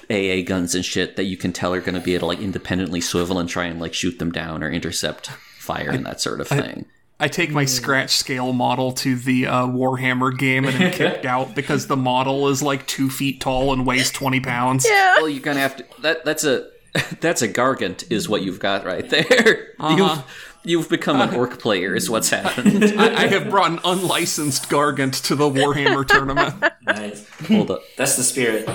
[0.10, 2.40] AA guns and shit that you can tell are going to be able to like
[2.40, 5.28] independently swivel and try and like shoot them down or intercept
[5.60, 6.86] fire and that sort of thing.
[7.20, 11.56] I take my scratch scale model to the uh, Warhammer game and am kicked out
[11.56, 14.86] because the model is like two feet tall and weighs twenty pounds.
[14.88, 15.16] Yeah.
[15.18, 15.86] Well, you're gonna have to.
[16.02, 16.70] That that's a
[17.20, 19.74] that's a gargant, is what you've got right there.
[19.80, 20.24] You've
[20.64, 22.84] you've become an orc player, is what's happened.
[23.00, 26.64] I, I have brought an unlicensed Gargant to the Warhammer tournament.
[26.86, 27.28] Nice.
[27.48, 27.82] Hold up.
[27.98, 28.70] That's the spirit.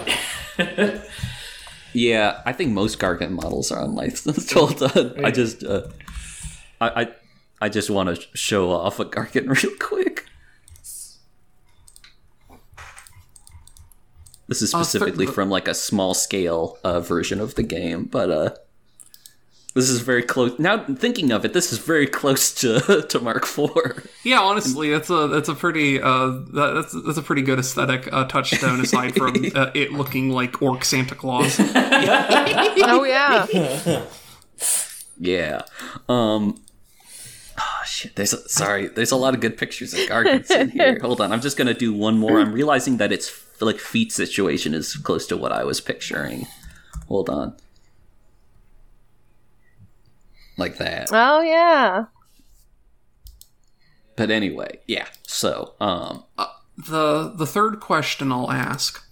[1.94, 4.52] Yeah, I think most gargant models are unlicensed.
[4.54, 5.24] Hold on.
[5.24, 5.88] I just uh,
[6.80, 7.08] I, I
[7.62, 10.26] I just want to show off a gargant real quick.
[14.48, 18.30] This is Uh, specifically from like a small scale uh, version of the game, but
[18.30, 18.50] uh,
[19.74, 20.58] this is very close.
[20.58, 24.06] Now thinking of it, this is very close to to Mark IV.
[24.24, 28.08] Yeah, honestly, that's a that's a pretty uh that- that's that's a pretty good aesthetic
[28.12, 31.58] uh, touchstone aside from uh, it looking like orc Santa Claus.
[32.84, 33.46] Oh yeah.
[35.18, 35.62] Yeah.
[36.08, 36.60] Um.
[37.58, 38.16] Oh shit.
[38.16, 38.88] There's a, sorry.
[38.88, 40.98] There's a lot of good pictures of gargants in here.
[41.00, 41.32] Hold on.
[41.32, 42.40] I'm just gonna do one more.
[42.40, 43.30] I'm realizing that it's
[43.60, 46.46] like feet situation is close to what I was picturing.
[47.08, 47.54] Hold on.
[50.56, 51.08] Like that.
[51.12, 52.06] Oh yeah.
[54.16, 55.06] But anyway, yeah.
[55.26, 56.24] So, um,
[56.76, 59.02] the the third question I'll ask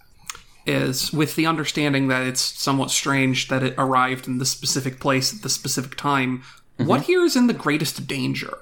[0.65, 5.33] is with the understanding that it's somewhat strange that it arrived in this specific place
[5.35, 6.43] at the specific time.
[6.77, 8.57] What here is in the greatest danger?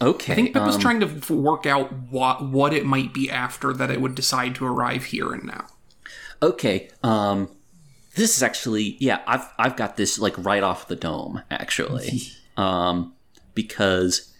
[0.00, 0.32] okay.
[0.32, 3.90] I think Pippa's um, trying to work out what what it might be after that
[3.90, 5.66] it would decide to arrive here and now.
[6.42, 6.88] Okay.
[7.02, 7.50] Um
[8.14, 12.22] this is actually yeah, I've I've got this like right off the dome actually.
[12.56, 13.14] um
[13.54, 14.32] because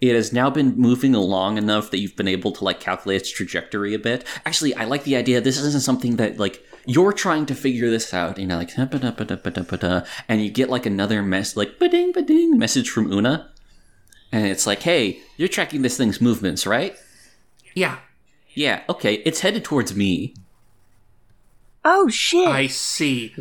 [0.00, 3.30] it has now been moving along enough that you've been able to like calculate its
[3.30, 4.24] trajectory a bit.
[4.46, 8.14] Actually, I like the idea this isn't something that like you're trying to figure this
[8.14, 8.70] out, you know, like
[10.28, 13.50] and you get like another mess like ba-ding ba-ding message from Una
[14.30, 16.96] and it's like, hey, you're tracking this thing's movements, right?
[17.74, 17.98] Yeah,
[18.54, 20.34] Yeah, okay, it's headed towards me.
[21.84, 22.48] Oh shit!
[22.48, 23.34] I see.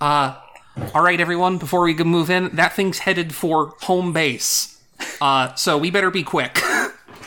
[0.00, 0.36] Uh,
[0.94, 1.58] all right, everyone.
[1.58, 4.82] Before we can move in, that thing's headed for home base.
[5.20, 6.60] Uh, so we better be quick.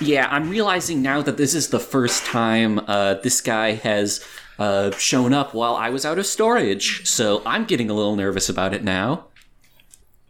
[0.01, 4.22] Yeah, I'm realizing now that this is the first time uh, this guy has
[4.60, 8.49] uh, shown up while I was out of storage, so I'm getting a little nervous
[8.49, 9.28] about it now.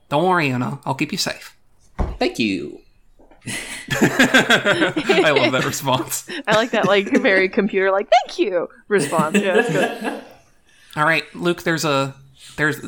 [0.09, 0.79] Don't worry, Una.
[0.85, 1.57] I'll keep you safe.
[2.19, 2.81] Thank you.
[3.91, 6.27] I love that response.
[6.47, 9.37] I like that, like very computer, like "thank you" response.
[9.37, 10.23] Yeah, that's good.
[10.95, 11.63] All right, Luke.
[11.63, 12.15] There's a
[12.57, 12.81] there's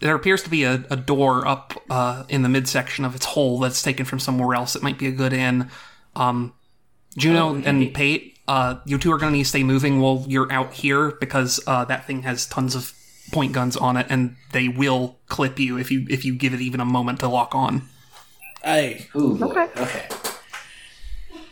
[0.00, 3.58] there appears to be a, a door up uh, in the midsection of its hole
[3.58, 4.76] that's taken from somewhere else.
[4.76, 5.70] It might be a good in.
[6.14, 6.52] Um,
[7.16, 10.50] Juno and Pate, uh, you two are going to need to stay moving while you're
[10.52, 12.92] out here because uh, that thing has tons of
[13.32, 16.60] point guns on it, and they will clip you if you if you give it
[16.60, 17.82] even a moment to lock on.
[18.64, 19.38] Hey, Ooh.
[19.42, 19.68] Okay.
[19.76, 20.08] Okay.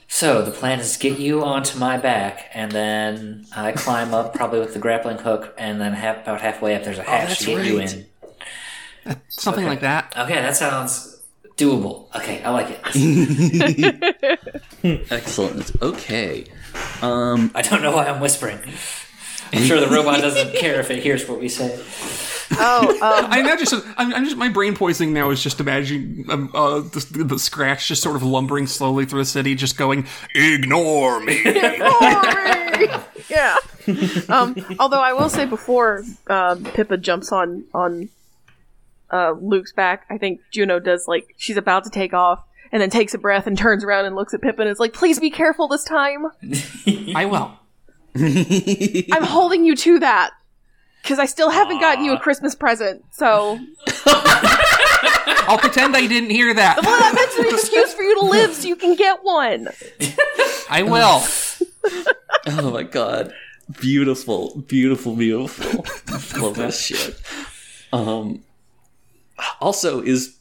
[0.09, 4.61] So the plan is get you onto my back, and then I climb up, probably
[4.61, 7.47] with the grappling hook, and then half, about halfway up, there's a hatch that's to
[7.47, 8.07] get you right.
[9.07, 9.17] in.
[9.29, 10.15] Something like that.
[10.17, 11.21] Okay, that sounds
[11.57, 12.15] doable.
[12.15, 12.81] Okay, I like it.
[15.11, 15.73] Excellent.
[15.83, 16.45] Okay.
[17.03, 18.59] Um, I don't know why I'm whispering.
[19.53, 21.83] I'm sure the robot doesn't care if it hears what we say.
[22.59, 23.67] Oh, um, I imagine.
[23.67, 27.39] So, I'm, I'm just my brain poisoning now is just imagining um, uh, the, the
[27.39, 31.41] scratch just sort of lumbering slowly through the city, just going, "Ignore me."
[33.29, 33.57] yeah.
[34.29, 38.09] Um, although I will say before um, Pippa jumps on on
[39.11, 42.91] uh, Luke's back, I think Juno does like she's about to take off and then
[42.91, 45.31] takes a breath and turns around and looks at Pippa and is like, "Please be
[45.31, 46.27] careful this time.
[47.15, 47.59] I will.
[48.17, 50.31] I'm holding you to that."
[51.03, 53.59] Because I still haven't gotten you a Christmas present, so
[54.07, 56.81] I'll pretend I didn't hear that.
[56.81, 59.69] well, that's an excuse for you to live, so you can get one.
[60.71, 61.23] I will.
[62.47, 63.33] oh my god.
[63.81, 65.85] Beautiful, beautiful, beautiful.
[66.41, 67.21] Love that shit.
[67.93, 68.45] Um
[69.61, 70.37] also is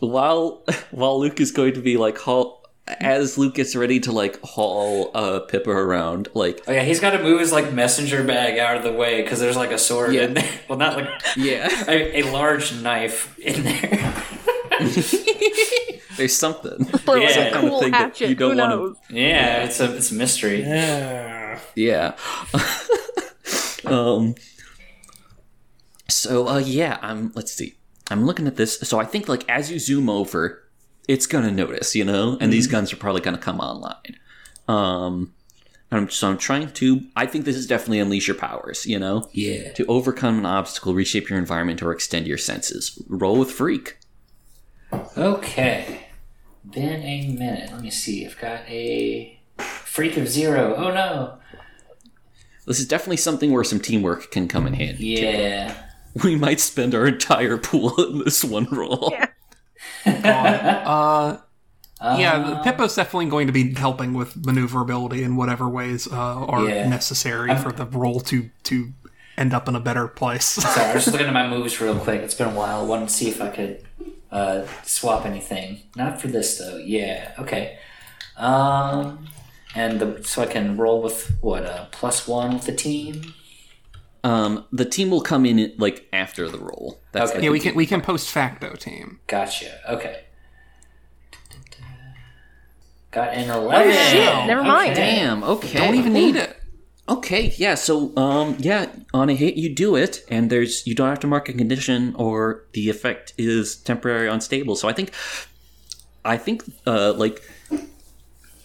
[0.00, 2.59] while while Luke is going to be like haul
[3.00, 7.10] as Luke gets ready to like haul uh Pippa around, like Oh yeah, he's got
[7.10, 10.14] to move his like messenger bag out of the way because there's like a sword
[10.14, 10.22] Yeah.
[10.24, 10.50] in there.
[10.68, 14.24] Well, not like yeah, a, a large knife in there.
[16.16, 16.88] there's something.
[17.08, 17.28] Or Yeah.
[17.32, 18.28] Some a kind of cool thing that hatchet.
[18.28, 18.96] you don't Who wanna- knows?
[19.10, 20.60] yeah, it's a it's a mystery.
[20.62, 21.58] yeah.
[21.74, 22.14] Yeah.
[23.86, 24.34] um
[26.08, 27.76] so uh yeah, I'm let's see.
[28.10, 28.78] I'm looking at this.
[28.80, 30.62] So I think like as you zoom over,
[31.10, 34.16] it's gonna notice, you know, and these guns are probably gonna come online.
[34.68, 35.34] Um
[35.92, 39.28] I'm, so I'm trying to I think this is definitely unleash your powers, you know?
[39.32, 39.72] Yeah.
[39.72, 43.02] To overcome an obstacle, reshape your environment, or extend your senses.
[43.08, 43.98] Roll with freak.
[45.16, 46.06] Okay.
[46.64, 47.72] Been a minute.
[47.72, 48.24] Let me see.
[48.24, 50.76] I've got a freak of zero.
[50.76, 51.38] Oh no.
[52.66, 55.06] This is definitely something where some teamwork can come in handy.
[55.06, 55.74] Yeah.
[56.22, 59.08] We might spend our entire pool in this one roll.
[59.10, 59.26] Yeah.
[60.06, 61.38] Uh,
[62.18, 66.88] yeah, Pippa's definitely going to be helping with maneuverability in whatever ways uh, are Yeah.
[66.88, 68.92] necessary for the role to to
[69.36, 70.46] end up in a better place.
[70.46, 72.22] Sorry, I was just looking at my moves real quick.
[72.22, 72.80] It's been a while.
[72.80, 73.84] I wanted to see if I could
[74.30, 75.82] uh, swap anything.
[75.96, 76.78] Not for this though.
[76.78, 77.32] Yeah.
[77.38, 77.78] Okay.
[78.36, 79.26] Um,
[79.74, 83.34] and the, so I can roll with what uh, plus one with the team.
[84.22, 87.00] Um, the team will come in like after the roll.
[87.12, 87.38] That's Okay.
[87.38, 89.20] like yeah, we can we can post facto team.
[89.26, 89.80] Gotcha.
[89.90, 90.24] Okay.
[93.10, 93.90] Got an eleven.
[93.90, 94.92] Oh, shit, never mind.
[94.92, 95.16] Okay.
[95.16, 95.42] Damn.
[95.42, 95.78] Okay.
[95.78, 96.56] Don't even need it.
[97.08, 97.52] Okay.
[97.56, 97.74] Yeah.
[97.74, 101.26] So, um, yeah, on a hit you do it, and there's you don't have to
[101.26, 104.76] mark a condition, or the effect is temporary unstable.
[104.76, 105.12] So I think,
[106.24, 107.42] I think, uh, like,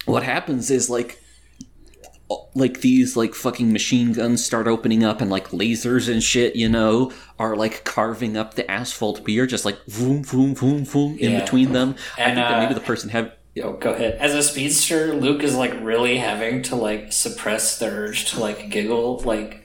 [0.06, 1.20] what happens is like.
[2.56, 6.68] Like these, like fucking machine guns start opening up, and like lasers and shit, you
[6.68, 9.22] know, are like carving up the asphalt.
[9.24, 11.42] But you're just like boom, boom, boom, boom in Yeah.
[11.42, 11.96] between them.
[12.18, 14.18] I And, think that maybe uh, the person have Yo, go ahead.
[14.20, 18.70] As a speedster, Luke is like really having to like suppress the urge to like
[18.70, 19.64] giggle, like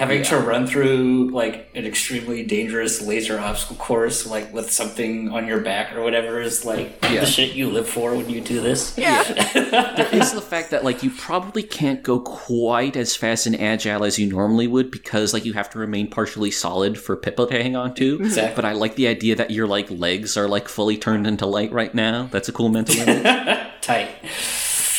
[0.00, 5.46] having to run through like an extremely dangerous laser obstacle course, like with something on
[5.46, 7.20] your back or whatever is like Yeah.
[7.20, 8.96] the shit you live for when you do this.
[8.96, 9.20] Yeah.
[10.12, 14.18] is the fact that like you probably can't go quite as fast and agile as
[14.18, 17.76] you normally would because like you have to remain partially solid for Pippa to hang
[17.76, 18.18] on to.
[18.30, 18.56] Exactly.
[18.56, 21.72] But I like the idea that your like legs are like fully turned into light
[21.72, 22.28] right now.
[22.30, 23.22] That's a cool mental image.
[23.82, 24.08] Tight.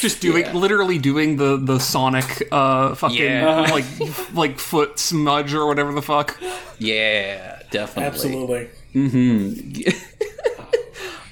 [0.01, 3.61] Just doing literally doing the the Sonic uh fucking Yeah.
[3.71, 3.85] like
[4.33, 6.37] like foot smudge or whatever the fuck.
[6.79, 8.03] yeah, definitely.
[8.07, 8.69] Absolutely.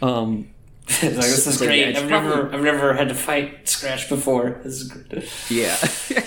[0.02, 0.48] Um,
[0.88, 1.90] like, this is So, great.
[1.90, 4.62] it's I've probably- never, I've never had to fight Scratch before.
[4.64, 5.30] This is great.
[5.50, 5.78] yeah,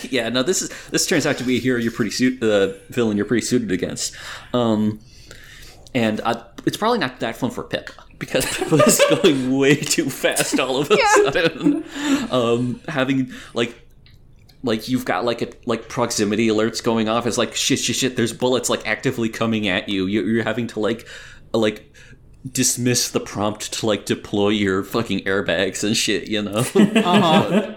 [0.11, 0.29] yeah.
[0.29, 3.17] No, this is this turns out to be a hero you're pretty suit uh, villain
[3.17, 4.15] you're pretty suited against.
[4.53, 5.01] Um,
[5.95, 10.09] and uh, it's probably not that fun for Pippa because Pippa is going way too
[10.09, 11.85] fast all of a sudden.
[12.31, 13.75] Um, having like
[14.63, 17.27] like you've got like a like proximity alerts going off.
[17.27, 18.17] It's like shit, shit, shit.
[18.17, 20.07] There's bullets like actively coming at you.
[20.07, 21.09] You're, you're having to like
[21.53, 21.93] like
[22.49, 26.29] dismiss the prompt to like deploy your fucking airbags and shit.
[26.29, 26.65] You know.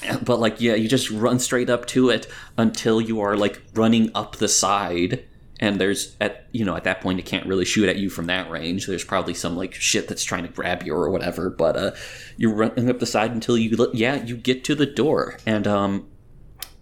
[0.00, 0.18] Uh-huh.
[0.22, 4.10] but like yeah you just run straight up to it until you are like running
[4.14, 5.24] up the side
[5.60, 8.26] and there's at you know at that point it can't really shoot at you from
[8.26, 8.86] that range.
[8.86, 11.90] There's probably some like shit that's trying to grab you or whatever but uh
[12.36, 15.38] you're running up the side until you yeah you get to the door.
[15.46, 16.08] And um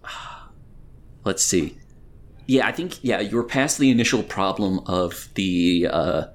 [1.23, 1.77] let's see.
[2.45, 6.27] Yeah i think yeah you're past the initial problem of the uh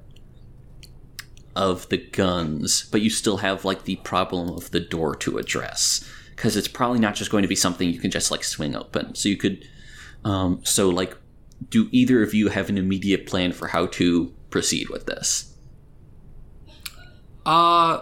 [1.55, 6.09] of the guns, but you still have like the problem of the door to address.
[6.31, 9.15] Because it's probably not just going to be something you can just like swing open.
[9.15, 9.69] So you could,
[10.25, 11.17] um, so like,
[11.71, 15.55] do either of you have an immediate plan for how to proceed with this?
[17.45, 18.01] Uh,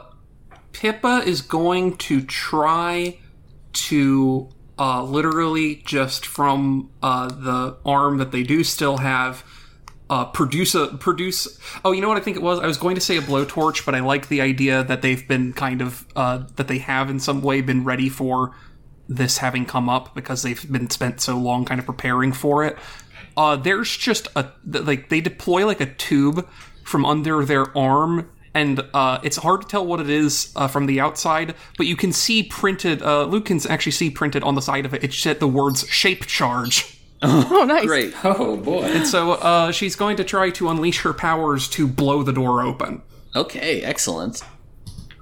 [0.72, 3.18] Pippa is going to try
[3.72, 4.48] to
[4.78, 9.44] uh, literally just from uh, the arm that they do still have.
[10.08, 11.56] Uh, produce a produce.
[11.84, 12.58] Oh, you know what I think it was.
[12.58, 15.52] I was going to say a blowtorch, but I like the idea that they've been
[15.52, 18.52] kind of uh, that they have in some way been ready for
[19.08, 22.76] this having come up because they've been spent so long kind of preparing for it.
[23.36, 26.48] Uh, there's just a like they deploy like a tube
[26.84, 30.86] from under their arm, and uh, it's hard to tell what it is uh, from
[30.86, 33.02] the outside, but you can see printed.
[33.02, 35.04] Uh, Luke can actually see printed on the side of it.
[35.04, 37.84] It said the words "shape charge." Oh, nice.
[37.84, 38.14] Great.
[38.24, 38.84] Oh boy.
[38.84, 42.62] And so uh, she's going to try to unleash her powers to blow the door
[42.62, 43.02] open.
[43.36, 44.42] Okay, excellent.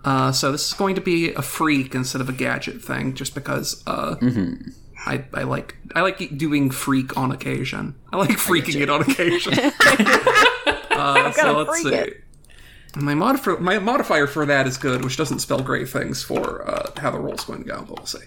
[0.05, 3.35] Uh, so this is going to be a freak instead of a gadget thing, just
[3.35, 4.15] because uh,
[5.09, 7.95] I, I like I like doing freak on occasion.
[8.13, 9.55] I like freaking it on occasion.
[10.91, 11.99] uh, so gotta let's freak see.
[11.99, 12.25] it.
[12.97, 16.91] My modifier my modifier for that is good, which doesn't spell great things for uh,
[17.01, 17.85] how the roll's going to go.
[17.89, 18.27] But we'll see.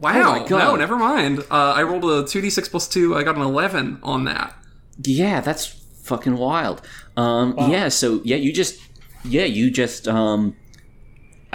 [0.00, 0.40] Wow!
[0.40, 0.58] my God.
[0.58, 1.40] No, never mind.
[1.50, 3.16] Uh, I rolled a two d six plus two.
[3.16, 4.56] I got an eleven on that.
[5.02, 5.66] Yeah, that's
[6.02, 6.82] fucking wild.
[7.16, 8.80] Um, yeah, so yeah, you just
[9.24, 10.56] yeah, you just um,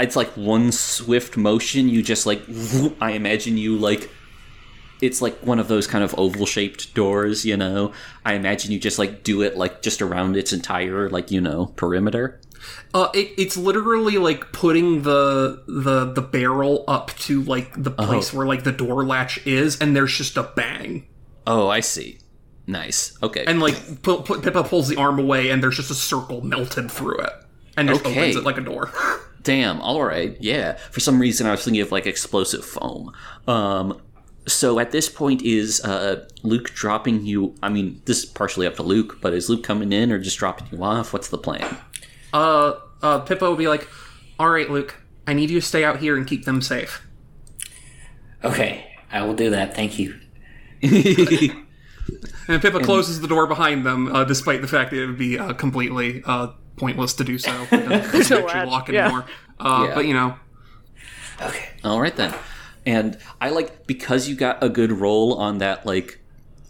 [0.01, 1.89] it's like one swift motion.
[1.89, 2.41] You just like
[3.01, 4.09] I imagine you like
[5.01, 7.93] it's like one of those kind of oval shaped doors, you know.
[8.25, 11.67] I imagine you just like do it like just around its entire like you know
[11.77, 12.41] perimeter.
[12.93, 18.33] Uh, it, it's literally like putting the the the barrel up to like the place
[18.33, 21.07] where like the door latch is, and there's just a bang,
[21.47, 22.19] Oh, I see.
[22.67, 23.17] Nice.
[23.23, 23.45] Okay.
[23.47, 26.91] and like pu- pu- Pippa pulls the arm away, and there's just a circle melted
[26.91, 27.31] through it,
[27.77, 28.11] and just Okay.
[28.19, 28.91] opens it like a door.
[29.43, 29.81] Damn.
[29.81, 30.35] All right.
[30.39, 30.73] Yeah.
[30.91, 33.11] For some reason, I was thinking of like explosive foam.
[33.47, 34.01] Um.
[34.47, 37.53] So at this point, is uh, Luke dropping you?
[37.61, 40.39] I mean, this is partially up to Luke, but is Luke coming in or just
[40.39, 41.13] dropping you off?
[41.13, 41.77] What's the plan?
[42.33, 42.73] uh,
[43.03, 43.87] uh, Pippa will be like,
[44.39, 44.95] "All right, Luke,
[45.27, 47.05] I need you to stay out here and keep them safe."
[48.43, 49.75] Okay, I will do that.
[49.75, 50.19] Thank you.
[52.47, 55.37] And Pippa closes the door behind them, uh, despite the fact that it would be
[55.37, 56.47] uh, completely uh,
[56.80, 57.51] pointless to do so.
[57.71, 59.05] It doesn't, doesn't actually latch, yeah.
[59.05, 59.25] anymore.
[59.59, 59.95] Uh, Yeah.
[59.95, 60.36] But you know,
[61.41, 61.69] Okay.
[61.84, 62.34] All right then.
[62.86, 66.19] And I like because you got a good roll on that like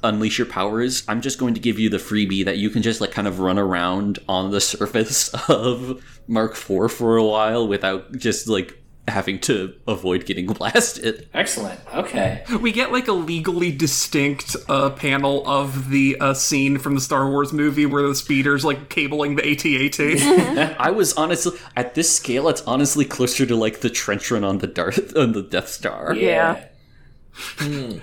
[0.04, 1.04] unleash your powers.
[1.08, 3.40] I'm just going to give you the freebie that you can just like kind of
[3.40, 9.40] run around on the surface of Mark IV for a while without just like having
[9.40, 11.28] to avoid getting blasted.
[11.34, 11.80] Excellent.
[11.94, 12.44] Okay.
[12.62, 17.28] we get like a legally distinct uh, panel of the uh, scene from the Star
[17.30, 20.76] Wars movie where the speeder's like cabling the AT-AT.
[20.80, 22.48] I was honestly at this scale.
[22.50, 26.14] It's honestly closer to like the trench run on the Darth on the Death Star.
[26.14, 26.66] Yeah.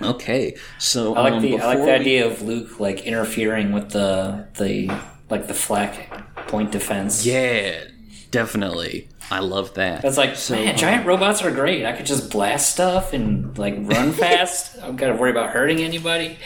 [0.01, 3.01] Okay, so I like um, the I like before the we- idea of Luke like
[3.05, 4.89] interfering with the the
[5.29, 6.09] like the flak
[6.47, 7.25] point defense.
[7.25, 7.83] Yeah,
[8.31, 9.09] definitely.
[9.29, 10.01] I love that.
[10.01, 11.85] That's like, man, giant robots are great.
[11.85, 14.77] I could just blast stuff and like run fast.
[14.77, 16.37] I don't gotta worry about hurting anybody.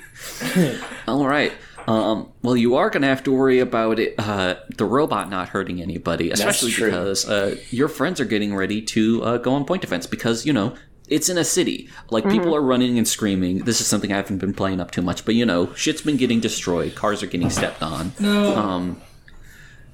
[1.08, 1.52] All right.
[1.86, 5.48] Um, well, you are going to have to worry about it, uh, the robot not
[5.48, 9.82] hurting anybody, especially because uh, your friends are getting ready to uh, go on point
[9.82, 10.76] defense because, you know,
[11.08, 11.88] it's in a city.
[12.10, 13.64] Like, people are running and screaming.
[13.64, 16.16] This is something I haven't been playing up too much, but, you know, shit's been
[16.16, 16.94] getting destroyed.
[16.94, 18.12] Cars are getting stepped on.
[18.20, 18.56] No.
[18.56, 19.00] Um,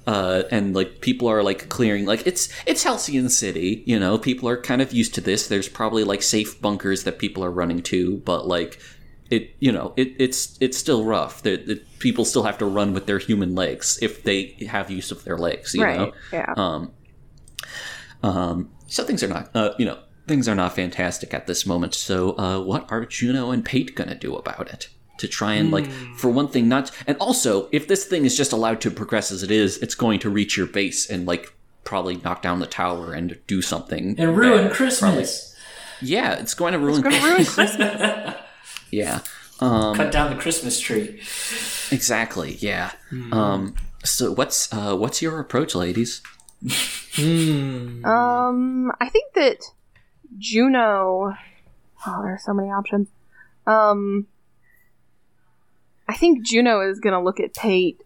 [0.06, 4.18] uh, and like people are like clearing like it's it's Halcyon City, you know.
[4.18, 5.48] People are kind of used to this.
[5.48, 8.80] There's probably like safe bunkers that people are running to, but like
[9.28, 11.42] it you know it, it's it's still rough.
[11.42, 15.24] The people still have to run with their human legs if they have use of
[15.24, 15.74] their legs.
[15.74, 15.98] You right.
[15.98, 16.12] know.
[16.32, 16.54] Yeah.
[16.56, 16.92] Um,
[18.22, 21.94] um, so things are not, uh, you know, things are not fantastic at this moment.
[21.94, 24.88] So, uh, what are Juno and Pate gonna do about it?
[25.18, 28.52] To try and like, for one thing, not, and also, if this thing is just
[28.52, 31.52] allowed to progress as it is, it's going to reach your base and like
[31.84, 34.72] probably knock down the tower and do something And ruin bad.
[34.72, 35.54] Christmas.
[36.02, 37.00] Yeah, it's going to ruin.
[37.00, 37.76] Gonna ruin Christmas.
[38.90, 39.20] yeah,
[39.60, 41.18] um, Cut down the Christmas tree.
[41.90, 42.56] exactly.
[42.60, 42.92] Yeah.
[43.32, 46.20] Um, so what's uh, what's your approach, ladies?
[47.14, 48.04] Hmm.
[48.04, 49.58] Um, I think that
[50.38, 51.34] Juno.
[52.06, 53.08] Oh, there are so many options.
[53.66, 54.26] Um,
[56.08, 58.00] I think Juno is gonna look at Pate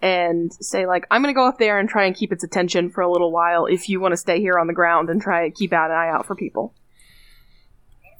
[0.00, 3.00] and say like, "I'm gonna go up there and try and keep its attention for
[3.00, 3.66] a little while.
[3.66, 5.96] If you want to stay here on the ground and try and keep out an
[5.96, 6.74] eye out for people."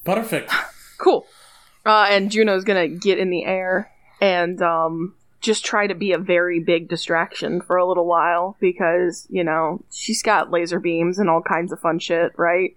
[0.04, 0.52] Perfect.
[0.98, 1.26] Cool.
[1.84, 6.18] Uh, and Juno's gonna get in the air and um, just try to be a
[6.18, 11.28] very big distraction for a little while because you know she's got laser beams and
[11.28, 12.76] all kinds of fun shit, right?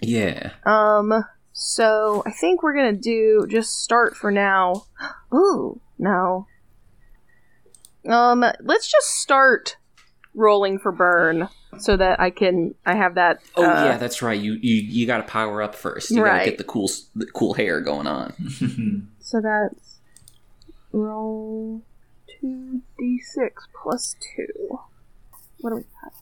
[0.00, 0.52] Yeah.
[0.64, 4.84] Um, so I think we're gonna do just start for now.
[5.34, 6.46] Ooh, no.
[8.08, 9.76] Um, let's just start
[10.34, 11.48] rolling for burn
[11.78, 13.40] so that I can I have that.
[13.56, 14.38] Oh uh, yeah, that's right.
[14.38, 16.10] You you you got to power up first.
[16.10, 19.08] You got to get the cool the cool hair going on.
[19.24, 20.00] So that's
[20.90, 21.82] roll
[22.28, 24.78] two d six plus two.
[25.60, 26.12] What do we got?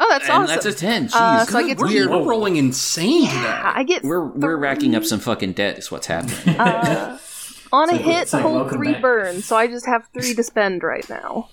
[0.00, 0.46] Oh, that's and awesome.
[0.54, 1.08] that's a ten.
[1.08, 3.48] Jeez, Uh, so I get We're, we're rolling insane yeah, today.
[3.48, 5.78] I get we're we're racking up some fucking debt.
[5.78, 6.56] Is what's happening.
[6.60, 7.18] uh,
[7.72, 8.32] on a like- hit.
[8.32, 9.02] like hold three back.
[9.02, 11.48] burns, so I just have three to spend right now.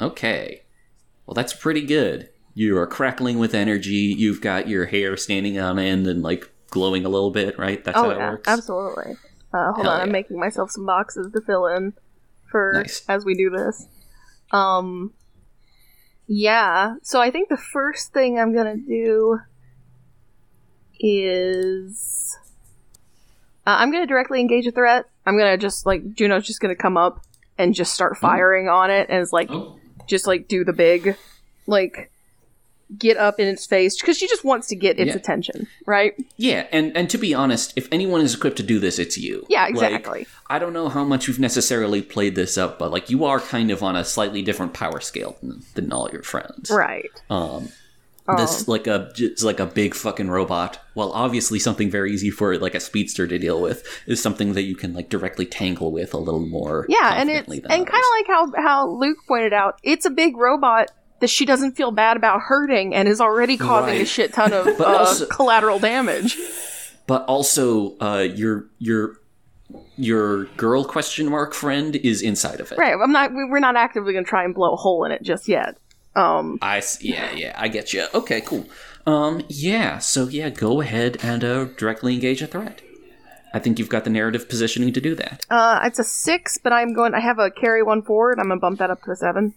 [0.00, 0.62] okay,
[1.26, 2.28] well that's pretty good.
[2.54, 4.14] You are crackling with energy.
[4.16, 7.82] You've got your hair standing on end and like glowing a little bit, right?
[7.84, 8.48] That's oh how it yeah, works.
[8.48, 9.16] absolutely.
[9.52, 11.94] Uh, hold Hell on, I'm making myself some boxes to fill in
[12.50, 13.02] for Nice.
[13.08, 13.86] as we do this.
[14.52, 15.12] Um,
[16.28, 16.94] yeah.
[17.02, 19.40] So I think the first thing I'm gonna do
[21.00, 22.36] is
[23.66, 25.06] uh, I'm gonna directly engage a threat.
[25.26, 27.20] I'm gonna just like Juno's just gonna come up
[27.56, 29.78] and just start firing on it, and it's like Oh.
[30.06, 31.16] just like do the big
[31.66, 32.10] like
[32.96, 35.16] get up in its face because she just wants to get its Yeah.
[35.16, 36.14] attention, right?
[36.36, 39.44] Yeah, and and to be honest, if anyone is equipped to do this, it's you.
[39.48, 40.26] Yeah, Like, exactly.
[40.48, 43.70] I don't know how much you've necessarily played this up, but like you are kind
[43.70, 46.70] of on a slightly different power scale than, than all your friends.
[46.70, 47.10] right.
[47.28, 47.68] Um,
[48.30, 50.78] Um, this like a just like a big fucking robot.
[50.94, 54.64] Well, obviously something very easy for like a speedster to deal with is something that
[54.64, 56.84] you can like directly tangle with a little more.
[56.90, 60.10] Yeah, and it's confidently and kind of like how how Luke pointed out, it's a
[60.10, 64.32] big robot that she doesn't feel bad about hurting and is already causing a shit
[64.32, 66.36] ton of uh, also- collateral damage.
[67.06, 69.16] but also uh, your your
[69.96, 72.78] your girl question mark friend is inside of it.
[72.78, 72.94] Right.
[72.94, 73.32] I'm not.
[73.32, 75.76] we- We're not actively going to try and blow a hole in it just yet.
[76.16, 76.58] Um.
[76.62, 78.06] I yeah yeah I get you.
[78.14, 78.66] Okay, cool.
[79.06, 82.80] Um yeah, so yeah, go ahead and uh, directly engage a threat.
[83.54, 85.44] I think you've got the narrative positioning to do that.
[85.50, 85.80] Uh.
[85.84, 87.14] It's a six, but I'm going.
[87.14, 88.38] I have a carry one forward.
[88.40, 89.54] I'm gonna bump that up to a seven.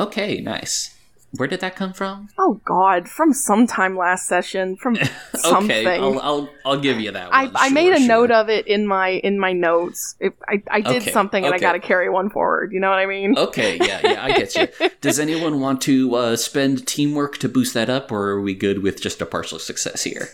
[0.00, 0.96] Okay, nice.
[1.32, 2.28] Where did that come from?
[2.38, 3.08] Oh God!
[3.08, 4.96] From sometime last session, from
[5.36, 5.70] something.
[5.86, 7.52] Okay, I'll, I'll I'll give you that I, one.
[7.54, 8.08] I Sure, made a sure.
[8.08, 10.16] note of it in my in my notes.
[10.18, 12.72] It, I I did Okay, something and I got to carry one forward.
[12.72, 13.38] You know what I mean?
[13.38, 14.88] Okay, yeah, yeah, I get you.
[15.00, 18.82] Does anyone want to uh, spend teamwork to boost that up, or are we good
[18.82, 20.30] with just a partial success here?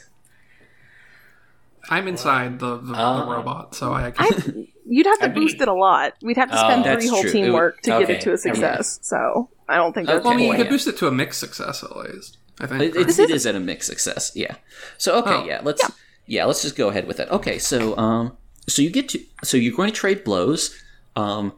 [1.89, 4.67] I'm inside the, the, Uh, the robot, so I I, can.
[4.87, 6.15] you'd have to I'd be- boost it a lot.
[6.23, 7.31] We'd have to Oh, spend that's three whole true.
[7.31, 8.41] It would- teamwork to get it to a okay.
[8.41, 8.99] success.
[9.03, 10.25] So I don't think that's Okay.
[10.25, 12.39] well, I mean, you well, could boost it to a mixed success at least.
[12.61, 12.83] I think.
[12.83, 13.09] It, right?
[13.09, 14.57] it's, it is at a mixed success, yeah.
[14.99, 15.45] So okay, Oh.
[15.45, 15.83] yeah, let's
[16.27, 16.45] yeah.
[16.45, 17.29] let's just go ahead with it.
[17.31, 18.37] Okay, so um,
[18.69, 20.75] so you get to so you're going to trade blows,
[21.17, 21.53] um,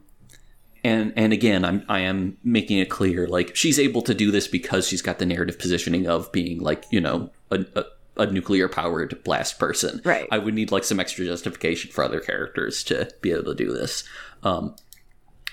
[0.82, 4.48] and and again, I'm I am making it clear like she's able to do this
[4.48, 7.64] because she's got the narrative positioning of being like you know a.
[7.76, 7.84] a
[8.20, 10.02] a nuclear powered blast person.
[10.04, 10.26] Right.
[10.32, 13.72] I would need like some extra justification for other characters to be able to do
[13.72, 14.02] this.
[14.42, 14.74] Um,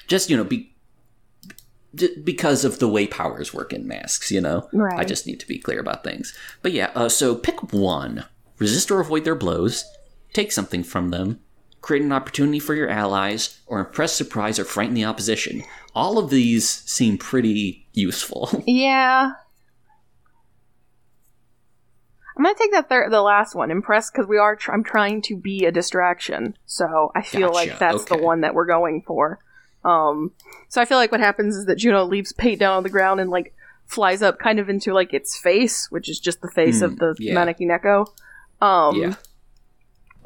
[0.08, 0.75] just you know, be
[1.96, 4.68] j- because of the way powers work in masks, you know.
[4.74, 5.00] Right.
[5.00, 6.38] I just need to be clear about things.
[6.62, 8.26] But yeah, uh, so pick one:
[8.60, 9.86] resist or avoid their blows,
[10.34, 11.40] take something from them,
[11.82, 15.64] create an opportunity for your allies, or impress, surprise, or frighten the opposition.
[15.94, 18.64] All of these seem pretty useful.
[18.68, 19.32] Yeah.
[22.38, 24.58] I'm gonna take that third, the last one, impress, because we are.
[24.58, 28.42] Tr- I'm trying to be a distraction, so I feel like Gotcha, that's the one
[28.42, 29.40] that we're going for.
[29.86, 30.32] Um,
[30.68, 33.20] so I feel like what happens is that Juno leaves Pate down on the ground
[33.22, 33.54] and like
[33.86, 36.98] flies up, kind of into like its face, which is just the face Hmm, of
[36.98, 37.36] the yeah.
[37.36, 38.08] Maneki Neko.
[38.66, 39.14] Um, yeah.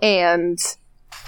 [0.02, 0.58] and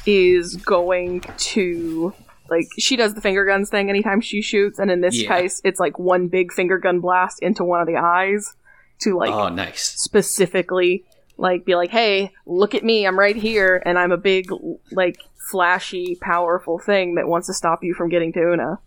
[0.06, 2.14] is going to
[2.50, 5.40] like she does the finger guns thing anytime she shoots, and in this Yeah.
[5.40, 8.56] case, it's like one big finger gun blast into one of the eyes
[9.00, 9.82] to like oh, nice.
[10.00, 11.04] specifically
[11.42, 14.50] like be like hey look at me i'm right here and i'm a big
[14.92, 15.18] like
[15.50, 18.80] flashy powerful thing that wants to stop you from getting to una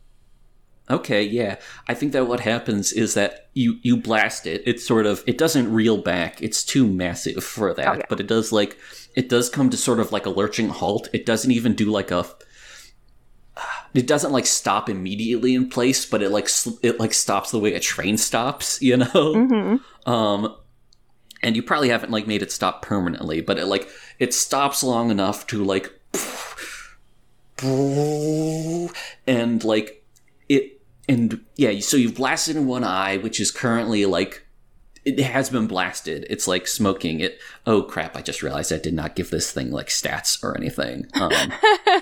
[0.91, 1.57] Okay, yeah.
[1.89, 4.63] I think that what happens is that you you blast it.
[4.67, 6.43] It sort of it doesn't reel back.
[6.43, 7.89] It's too massive for that.
[7.89, 8.07] Okay.
[8.11, 8.77] But it does like
[9.15, 11.09] it does come to sort of like a lurching halt.
[11.15, 12.27] It doesn't even do like a
[13.95, 17.59] it doesn't like stop immediately in place, but it like sl- it like stops the
[17.59, 19.07] way a train stops, you know?
[19.07, 20.11] mm-hmm.
[20.11, 20.55] Um,
[21.45, 23.89] and you probably haven't like made it stop permanently, but it like
[24.19, 25.93] it stops long enough to like,
[29.27, 30.03] and like
[30.49, 31.79] it and yeah.
[31.81, 34.47] So you've blasted in one eye, which is currently like
[35.05, 36.27] it has been blasted.
[36.31, 37.21] It's like smoking.
[37.21, 37.39] It.
[37.67, 38.17] Oh crap!
[38.17, 41.07] I just realized I did not give this thing like stats or anything.
[41.21, 41.31] Um,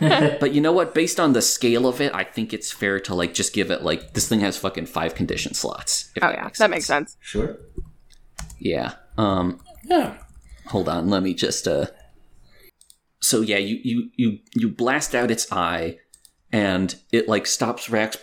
[0.38, 0.95] but you know what?
[0.95, 3.82] Based on the scale of it, I think it's fair to like just give it
[3.82, 6.12] like this thing has fucking five condition slots.
[6.14, 7.59] if oh yeah that makes sense Sure.
[8.61, 8.93] Yeah.
[9.19, 9.61] Um.
[9.85, 10.17] Yeah.
[10.67, 11.87] hold on let me just uh
[13.21, 15.99] so yeah you you you you blast out its eye
[16.53, 18.17] and it like stops Rax,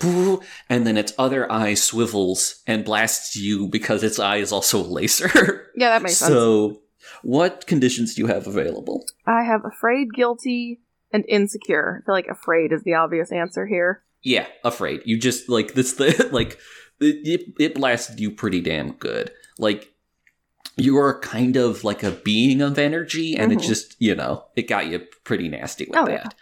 [0.70, 4.86] and then its other eye swivels and blasts you because its eye is also a
[4.86, 5.68] laser.
[5.76, 6.82] yeah that makes sense so,
[7.24, 9.06] what conditions do you have available?
[9.26, 10.80] i have afraid guilty
[11.12, 15.02] and insecure i feel like afraid is the obvious answer here Yeah, afraid.
[15.06, 15.94] You just like this.
[15.94, 16.60] The like
[17.00, 19.32] it, it, it blasted you pretty damn good.
[19.58, 19.94] Like
[20.80, 23.64] you are kind of like a being of energy, and it Mhm.
[23.68, 26.24] just you know it got you pretty nasty with Oh, yeah.
[26.24, 26.36] that.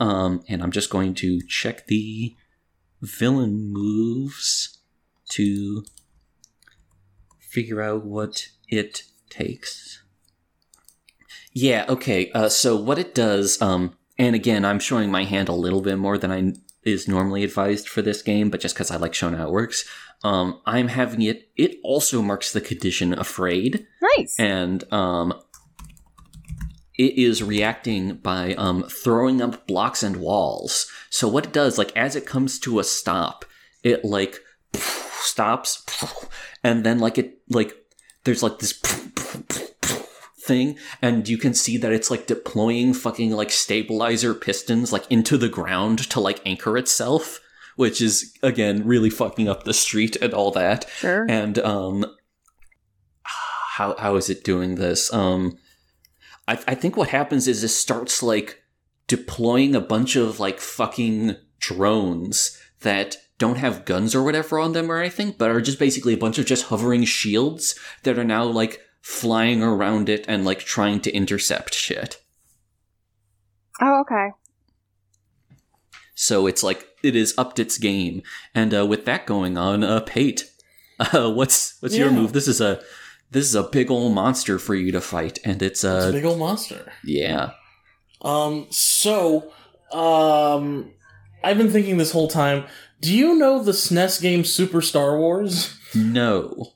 [0.00, 2.34] Um, and I'm just going to check the
[3.02, 4.78] villain moves
[5.30, 5.84] to
[7.40, 10.02] figure out what it takes.
[11.52, 12.30] Yeah, okay.
[12.32, 15.98] Uh, so what it does, um, and again, I'm showing my hand a little bit
[15.98, 16.52] more than I
[16.84, 19.84] is normally advised for this game, but just because I like showing how it works,
[20.24, 21.48] um, I'm having it.
[21.56, 25.34] It also marks the condition afraid, nice and um,
[26.98, 30.90] it is reacting by um, throwing up blocks and walls.
[31.10, 33.44] So what it does, like as it comes to a stop,
[33.84, 34.40] it like
[34.74, 35.84] stops,
[36.64, 37.74] and then like it like
[38.24, 38.72] there's like this
[40.40, 45.38] thing, and you can see that it's like deploying fucking like stabilizer pistons like into
[45.38, 47.40] the ground to like anchor itself,
[47.78, 50.90] which is again really fucking up the street and all that.
[50.90, 52.04] sure And um,
[53.22, 55.14] how how is it doing this?
[55.14, 55.56] Um,
[56.48, 58.60] I I think what happens is it starts like
[59.06, 64.90] deploying a bunch of like fucking drones that don't have guns or whatever on them
[64.90, 68.42] or anything, but are just basically a bunch of just hovering shields that are now
[68.42, 72.20] like flying around it and like trying to intercept shit.
[73.80, 74.30] oh okay
[76.16, 78.22] So it's like it is upped its game,
[78.54, 80.44] and uh, with that going on, uh, Pate,
[80.98, 82.32] uh, what's what's your move?
[82.32, 82.80] This is a
[83.30, 86.12] this is a big old monster for you to fight, and it's It's a uh
[86.12, 86.92] big old monster.
[87.04, 87.50] yeah
[88.22, 89.52] Um, so,
[89.92, 90.90] um,
[91.44, 92.64] I've been thinking this whole time.
[93.00, 95.76] Do you know the SNES game Super Star Wars?
[95.94, 96.72] no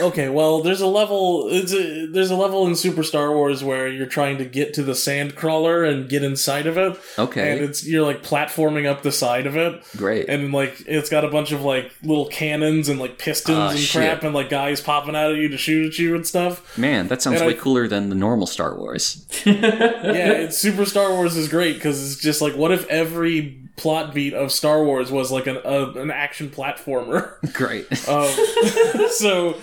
[0.00, 1.48] okay, well, there's a level.
[1.50, 4.82] It's a, there's a level in Super Star Wars where you're trying to get to
[4.82, 9.02] the sand crawler and get inside of it, Okay, and it's you're like platforming up
[9.02, 12.88] the side of it, great and like it's got a bunch of like little cannons
[12.88, 14.00] and like pistons Ah, and shit.
[14.02, 16.76] crap, and like guys popping out at you to shoot at you and stuff.
[16.78, 20.84] man that sounds and way I- cooler than the normal Star Wars yeah, it's Super
[20.84, 24.84] Star Wars is great because it's just like, what if every plot beat of Star
[24.84, 27.34] Wars was like an uh, an action platformer?
[27.52, 29.56] great um, so,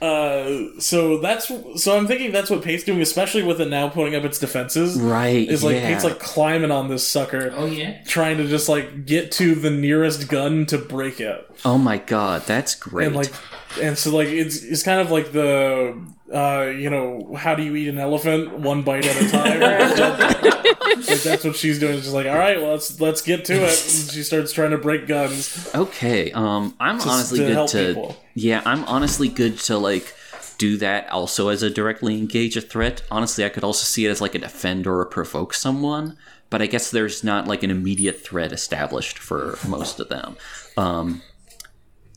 [0.00, 1.50] uh, so that's
[1.82, 5.00] so I'm thinking that's what Pate's doing, especially with it now putting up its defenses.
[5.00, 5.88] right Is like yeah.
[5.88, 8.02] Pate's like climbing on this sucker, Oh yeah.
[8.04, 12.42] trying to just like get to the nearest gun to break it, oh my god
[12.46, 13.32] that's great and like,
[13.80, 15.96] and so like it's it's kind of like the.
[16.32, 18.58] Uh, you know, how do you eat an elephant?
[18.58, 19.60] One bite at a time.
[21.06, 21.96] like that's what she's doing.
[22.00, 23.60] She's like, all right, well, let's let's get to it.
[23.60, 25.68] And she starts trying to break guns.
[25.74, 28.16] okay um I'm Just honestly to good help to people.
[28.34, 30.14] yeah I'm honestly good to like
[30.56, 34.10] do that also as a directly engage a threat honestly I could also see it
[34.10, 36.16] as like a defend or a provoke someone
[36.48, 40.36] but I guess there's not like an immediate threat established for most of them
[40.78, 41.20] um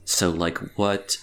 [0.06, 1.18] so like what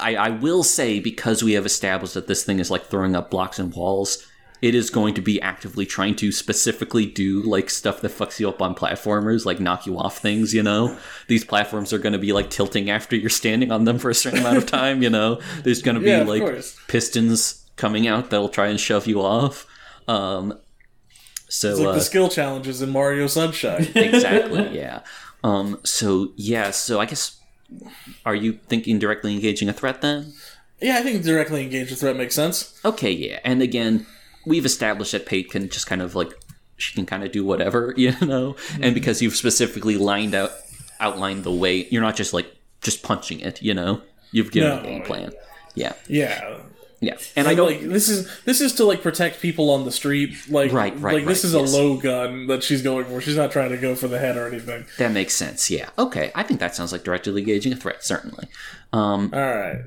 [0.00, 3.30] I, I will say because we have established that this thing is like throwing up
[3.30, 4.26] blocks and walls
[4.62, 8.46] it is going to be actively trying to specifically do like stuff that fucks you
[8.48, 10.98] up on platformers like knock you off things you know
[11.28, 14.14] these platforms are going to be like tilting after you're standing on them for a
[14.14, 16.78] certain amount of time you know there's going to be Yeah, like course.
[16.88, 19.66] pistons coming out that'll try and shove you off
[20.08, 20.52] um
[21.48, 23.88] So It's like uh, the skill challenges in Mario Sunshine.
[23.94, 25.00] exactly, yeah.
[25.42, 27.39] Um, so yeah, so I guess
[28.24, 30.32] are you thinking directly engaging a threat then?
[30.80, 32.78] yeah, I think directly engage a threat makes sense.
[32.84, 33.38] Okay, yeah.
[33.44, 34.06] And again,
[34.46, 36.32] we've established that Pate can just kind of like
[36.78, 38.56] she can kind of do whatever, you know.
[38.74, 38.94] And mm-hmm.
[38.94, 40.52] because you've specifically lined out
[40.98, 42.46] outlined the way, you're not just like
[42.80, 44.00] just punching it, you know.
[44.32, 44.78] You've given No.
[44.78, 45.32] a game plan.
[45.74, 46.58] Yeah, Yeah.
[47.00, 47.16] Yeah.
[47.36, 49.92] And I I don't like this is this is to like protect people on the
[49.92, 50.34] street.
[50.48, 51.72] Like Right, right, like this right, is yes.
[51.72, 53.20] a low gun that she's going for.
[53.20, 54.84] She's not trying to go for the head or anything.
[54.98, 55.70] that makes sense.
[55.70, 55.88] Yeah.
[55.98, 56.30] Okay.
[56.34, 58.04] I think that sounds like directly gauging a threat.
[58.04, 58.48] Certainly.
[58.92, 59.82] Um, All right.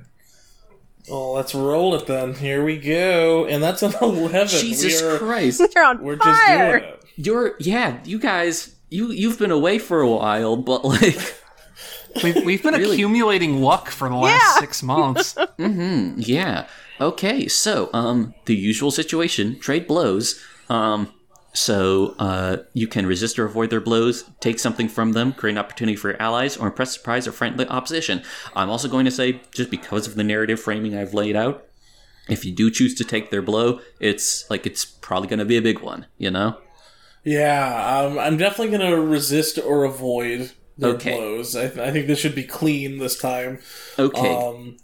[1.10, 2.34] Well, let's roll it then.
[2.34, 4.48] Here we go, and that's an eleven.
[4.48, 5.62] Jesus we are, Christ.
[5.76, 6.80] You're on We're just fire.
[6.80, 7.04] doing it.
[7.18, 8.00] You're yeah.
[8.06, 8.74] You guys.
[8.90, 11.40] You you've been away for a while, but like.
[12.24, 12.94] We've, we've been Really?
[12.94, 14.60] accumulating luck for the last Yeah.
[14.60, 15.36] six months.
[15.58, 16.68] Yeah.
[17.02, 17.48] Okay.
[17.48, 20.42] So, um, the usual situation: trade blows.
[20.70, 21.14] Um,
[21.56, 25.60] so uh, you can resist or avoid their blows, take something from them, create an
[25.60, 28.24] opportunity for your allies, or impress, surprise, or friendly opposition.
[28.56, 31.66] I'm also going to say, just because of the narrative framing I've laid out,
[32.28, 35.58] if you do choose to take their blow, it's like it's probably going to be
[35.58, 36.08] a big one.
[36.18, 36.58] You know.
[37.24, 41.16] Yeah, um, I'm definitely gonna resist or avoid their Okay.
[41.16, 41.56] blows.
[41.56, 43.60] I, I think this should be clean this time.
[43.98, 44.36] Okay.
[44.36, 44.78] Um,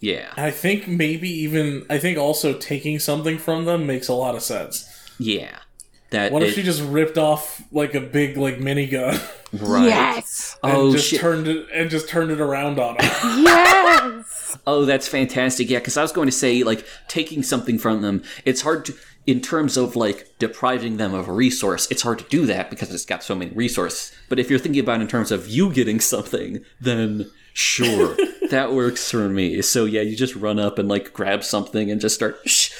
[0.00, 0.32] yeah.
[0.36, 4.42] I think maybe even I think also taking something from them makes a lot of
[4.42, 4.88] sense.
[5.18, 5.56] Yeah.
[6.10, 6.32] That.
[6.32, 9.20] What if it- she just ripped off like a big like minigun
[9.60, 9.86] right.
[9.86, 10.56] Yes.
[10.62, 11.20] and Oh just shit.
[11.20, 13.42] turned it and just turned it around on her?
[13.42, 14.56] Yes.
[14.66, 15.68] Oh, that's fantastic.
[15.68, 18.94] Yeah, because I was going to say, like, taking something from them, it's hard to,
[19.26, 22.92] in terms of, like, depriving them of a resource, it's hard to do that because
[22.94, 24.12] it's got so many resources.
[24.30, 28.16] But if you're thinking about it in terms of you getting something, then sure,
[28.50, 29.62] that works for me.
[29.62, 32.72] So, yeah, you just run up and, like, grab something and just start, shh.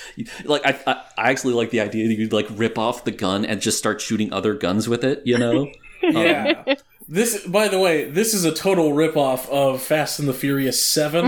[0.44, 3.44] Like, I, I, I actually like the idea that you'd, like, rip off the gun
[3.44, 5.70] and just start shooting other guns with it, you know?
[6.02, 6.62] yeah.
[6.66, 6.76] Um,
[7.10, 11.24] This, by the way, this is a total ripoff of Fast and the Furious Seven.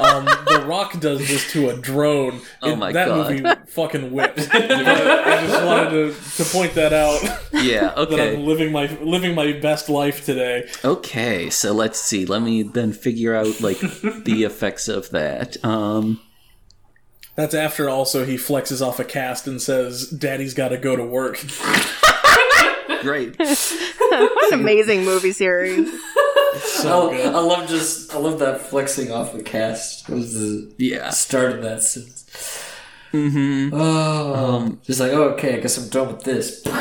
[0.00, 2.40] um, the Rock does this to a drone.
[2.62, 3.30] Oh It- my that God.
[3.32, 4.38] movie fucking whipped.
[4.52, 7.20] I just wanted to, to point that out.
[7.52, 8.16] Yeah, okay.
[8.30, 8.34] that.
[8.38, 10.66] I'm living my living my best life today.
[10.82, 12.24] Okay, so let's see.
[12.24, 15.62] Let me then figure out like the effects of that.
[15.62, 16.22] Um
[17.34, 21.04] That's after also he flexes off a cast and says, "Daddy's got to go to
[21.04, 21.44] work."
[23.02, 23.38] great.
[23.38, 25.90] what an Amazing movie series.
[26.60, 27.34] So I, good.
[27.34, 30.08] I love just I love that flexing off the cast.
[30.08, 31.10] It was the Yeah.
[31.10, 32.64] start of that sentence.
[33.12, 33.74] Mm-hmm.
[33.74, 36.62] Oh, um, just like oh, okay, I guess I'm done with this.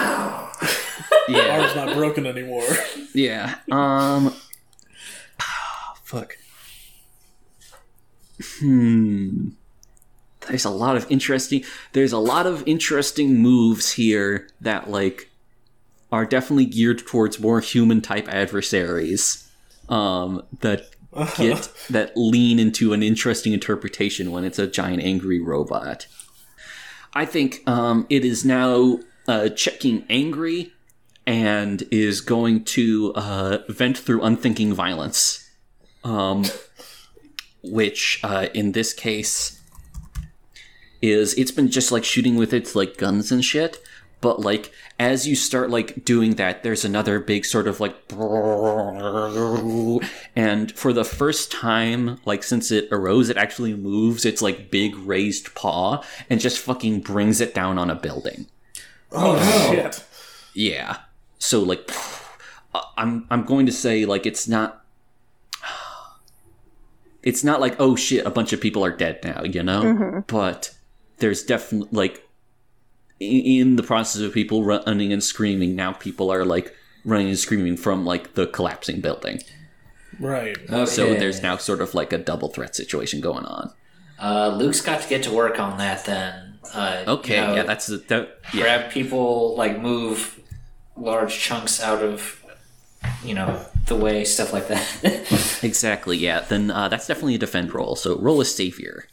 [1.30, 1.59] Yeah.
[1.59, 2.63] Arm's not broken anymore.
[3.13, 3.55] Yeah.
[3.72, 4.34] Um
[6.03, 6.38] fuck.
[8.59, 9.49] Hmm.
[10.47, 11.63] There's a lot of interesting
[11.93, 15.30] there's a lot of interesting moves here that like
[16.11, 19.49] are definitely geared towards more human type adversaries.
[19.89, 20.89] Um that
[21.37, 26.07] get that lean into an interesting interpretation when it's a giant angry robot.
[27.13, 30.73] I think um, it is now uh, checking angry
[31.25, 35.49] and is going to uh, vent through unthinking violence,
[36.03, 36.45] um,
[37.63, 39.61] which uh, in this case
[41.01, 43.81] is it's been just like shooting with its like guns and shit.
[44.21, 47.95] But like as you start like doing that, there's another big sort of like,
[50.35, 54.95] and for the first time, like since it arose, it actually moves its like big
[54.95, 58.47] raised paw and just fucking brings it down on a building.
[59.11, 60.03] Oh, oh shit!
[60.53, 60.97] Yeah.
[61.39, 61.89] So like
[62.73, 64.83] uh, I'm I'm going to say like it's not
[67.23, 69.81] it's not like oh shit a bunch of people are dead now, you know?
[69.81, 70.19] Mm-hmm.
[70.27, 70.75] But
[71.17, 72.26] there's definitely like i-
[73.20, 76.74] in the process of people running and screaming, now people are like
[77.05, 79.41] running and screaming from like the collapsing building.
[80.20, 80.57] Right.
[80.88, 83.74] So there's now sort of like a double threat situation going on.
[84.20, 86.59] Uh, Luke's got to get to work on that then.
[86.74, 88.61] Uh, Okay, you know, yeah, that's the that, yeah.
[88.63, 90.39] grab people, like move
[90.97, 92.43] large chunks out of,
[93.24, 95.59] you know, the way, stuff like that.
[95.63, 96.41] Exactly, yeah.
[96.41, 97.95] Then uh, that's definitely a defend roll.
[97.95, 99.05] So roll a savior.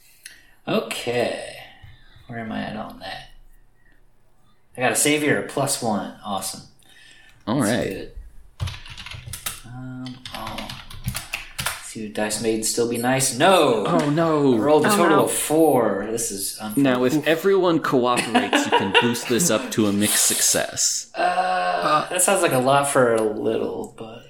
[0.67, 1.55] okay,
[2.27, 3.29] where am I at on that?
[4.77, 6.13] I got a savior plus one.
[6.23, 6.61] Awesome.
[7.47, 7.89] All right.
[7.89, 8.11] Good.
[9.65, 10.67] Um, oh.
[11.83, 13.37] See, Dice Maiden still be nice?
[13.37, 13.85] No.
[13.87, 14.55] Oh no.
[14.55, 15.23] I rolled a Oh, total no.
[15.25, 16.07] of four.
[16.11, 16.83] This is unfair.
[16.83, 21.09] Now, if everyone cooperates, you can boost this up to a mixed success.
[21.15, 24.23] Uh, that sounds like a lot for a little, but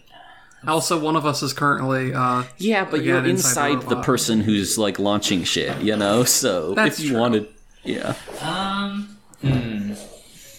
[0.68, 2.14] Also, one of us is currently.
[2.14, 5.96] Uh, Yeah, but Again, you're inside the inside the person who's like launching shit, you
[5.96, 6.24] know.
[6.24, 7.20] So That's if you true.
[7.20, 7.48] wanted,
[7.84, 8.14] yeah.
[8.42, 9.94] um, hmm.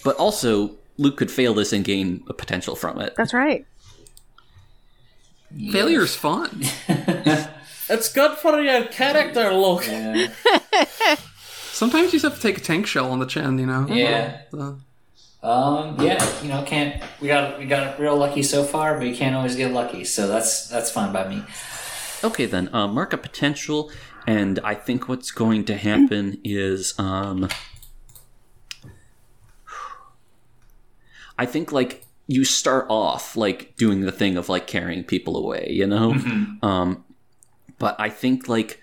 [0.07, 3.13] But also Luke could fail this and gain a potential from it.
[3.17, 3.65] That's right.
[5.71, 6.63] Failure's fun.
[7.89, 9.85] It's good for your character, Luke.
[9.87, 10.27] Yeah.
[11.71, 13.85] Sometimes you just have to take a tank shell on the chin, you know?
[13.89, 14.41] yeah.
[14.53, 14.73] Uh,
[15.41, 19.15] Um, yeah, you know, can't we got we got real lucky so far, but you
[19.15, 21.43] can't always get lucky, so that's that's fine by me.
[22.23, 23.89] Okay, then uh, mark a potential,
[24.25, 27.47] and I think what's going to happen is, um,
[31.37, 35.67] I think like you start off like doing the thing of like carrying people away,
[35.69, 36.13] you know,
[36.61, 37.03] um,
[37.79, 38.81] but I think like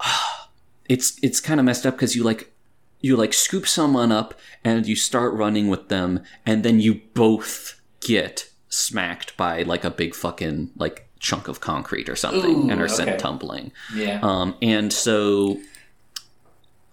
[0.88, 2.52] it's it's kind of messed up because you like
[3.00, 4.34] you like scoop someone up
[4.64, 9.90] and you start running with them, and then you both get smacked by like a
[9.90, 13.18] big fucking like chunk of concrete or something Ooh, and are sent okay.
[13.18, 13.72] tumbling.
[13.94, 14.20] Yeah.
[14.22, 15.60] Um, and so,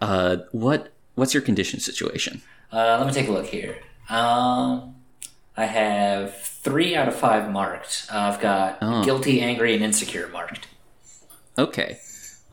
[0.02, 2.42] uh, what what's your condition situation?
[2.72, 3.78] Uh, let me take a look here.
[4.10, 4.96] Um,
[5.60, 8.08] I have three out of five marked.
[8.12, 9.04] I've got Oh.
[9.04, 10.68] guilty, angry, and insecure marked.
[11.58, 12.00] Okay,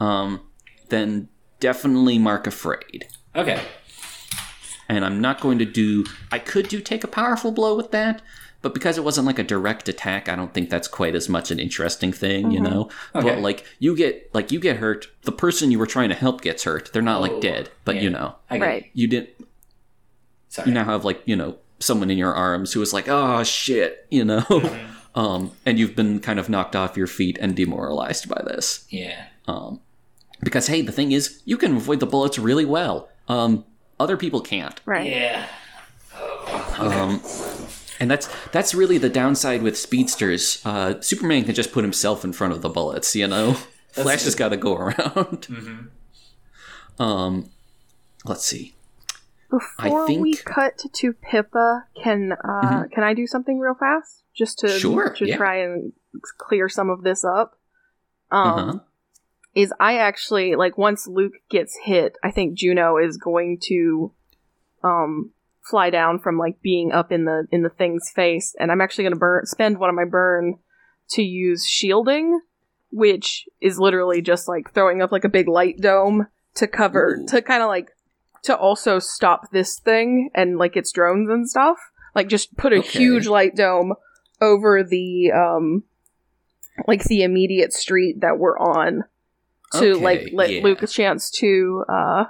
[0.00, 0.40] um,
[0.88, 1.28] then
[1.61, 3.07] definitely mark afraid.
[3.34, 3.61] Okay.
[4.88, 6.04] And I'm not going to do.
[6.32, 8.22] I could do take a powerful blow with that,
[8.62, 11.50] but because it wasn't like a direct attack, I don't think that's quite as much
[11.50, 12.88] an interesting thing, you know.
[13.14, 13.28] Okay.
[13.28, 16.40] But like you get like you get hurt, the person you were trying to help
[16.40, 16.92] gets hurt.
[16.92, 18.02] They're not Oh, like dead, but yeah.
[18.02, 18.66] you know, I get it.
[18.66, 18.90] Right.
[18.94, 19.30] you didn't.
[20.48, 20.68] Sorry.
[20.68, 24.06] you now have like you know someone in your arms who is like oh shit
[24.10, 24.44] you know?
[25.16, 28.84] Um and you've been kind of knocked off your feet and demoralized by this.
[28.90, 29.28] Yeah.
[29.48, 29.80] um
[30.40, 33.08] because hey the thing is you can avoid the bullets really well.
[33.26, 33.64] Um
[33.98, 34.78] other people can't.
[34.84, 35.10] Right.
[35.10, 35.46] Yeah.
[36.78, 37.22] um
[37.98, 40.60] and that's that's really the downside with speedsters.
[40.66, 43.54] Uh superman can just put himself in front of the bullets you know?
[43.92, 45.48] Flash has got to go around.
[46.98, 47.48] Um
[48.26, 48.74] let's see
[49.51, 54.59] Before we think- cut to Pipa, can uh, can I do something real fast just
[54.61, 55.36] to Sure, to yeah.
[55.36, 55.92] try and
[56.38, 57.59] clear some of this up?
[58.30, 58.78] Um, uh-huh
[59.57, 64.12] is I actually like once Luke gets hit, I think Juno is going to
[64.84, 65.32] um
[65.62, 69.05] fly down from like being up in the in the thing's face, and I'm actually
[69.05, 70.59] going to burn spend one of my burn
[71.11, 72.38] to use shielding,
[72.92, 76.26] which is literally just like throwing up like a big light dome
[76.57, 77.26] to cover Ooh.
[77.28, 77.88] to kind of like
[78.45, 81.78] to also stop this thing and like its drones and stuff.
[82.14, 82.99] Like just put a Okay.
[82.99, 83.95] huge light dome
[84.41, 85.84] over the um
[86.87, 89.05] like the immediate street that we're on
[89.72, 90.62] to Okay, like let yeah.
[90.62, 92.24] Luke a chance to uh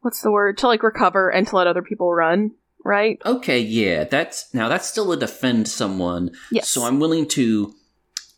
[0.00, 2.50] what's the word to like recover and to let other people run
[2.84, 6.32] right Okay, yeah, that's now that's still a defend someone.
[6.50, 7.74] yes So I'm willing to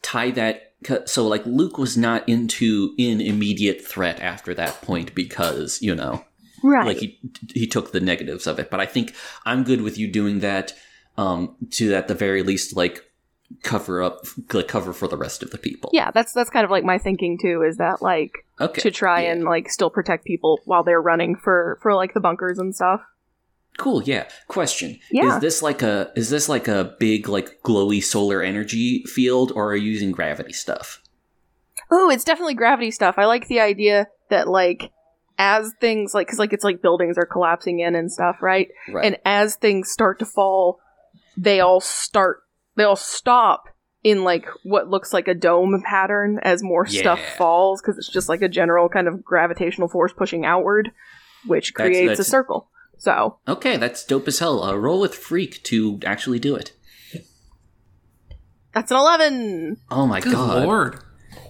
[0.03, 0.75] tie that.
[1.07, 6.25] So like Luke was not into in immediate threat after that point because you know
[6.63, 7.19] right like he
[7.55, 8.71] he took the negatives of it.
[8.71, 10.75] But I think I'm good with you doing that.
[11.19, 13.03] Um, to at the very least like
[13.63, 15.89] cover up like cover for the rest of the people.
[15.95, 18.83] yeah that's that's kind of like my thinking too is that like Okay.
[18.83, 19.33] to try yeah.
[19.33, 23.01] and like still protect people while they're running for for like the bunkers and stuff
[23.79, 24.27] Cool, yeah.
[24.49, 24.99] Question.
[25.11, 25.37] Yeah.
[25.37, 29.71] Is this like a is this like a big like glowy solar energy field or
[29.71, 31.01] are you using gravity stuff?
[31.91, 34.91] oh it's definitely gravity stuff i like the idea that like
[35.39, 39.05] as things like because like it's like buildings are collapsing in and stuff right Right.
[39.05, 40.79] and as things start to fall
[41.37, 42.39] they all start
[42.77, 43.69] they all stop
[44.03, 48.29] in like what looks like a dome pattern as more stuff falls because it's just
[48.29, 50.91] like a general kind of gravitational force pushing outward
[51.47, 52.69] which That's- creates that's- a circle
[52.99, 54.63] so Okay, that's dope as hell.
[54.63, 56.73] Uh, roll with freak to actually do it.
[58.73, 60.65] that's an 11 Oh my good god.
[60.65, 60.99] lord.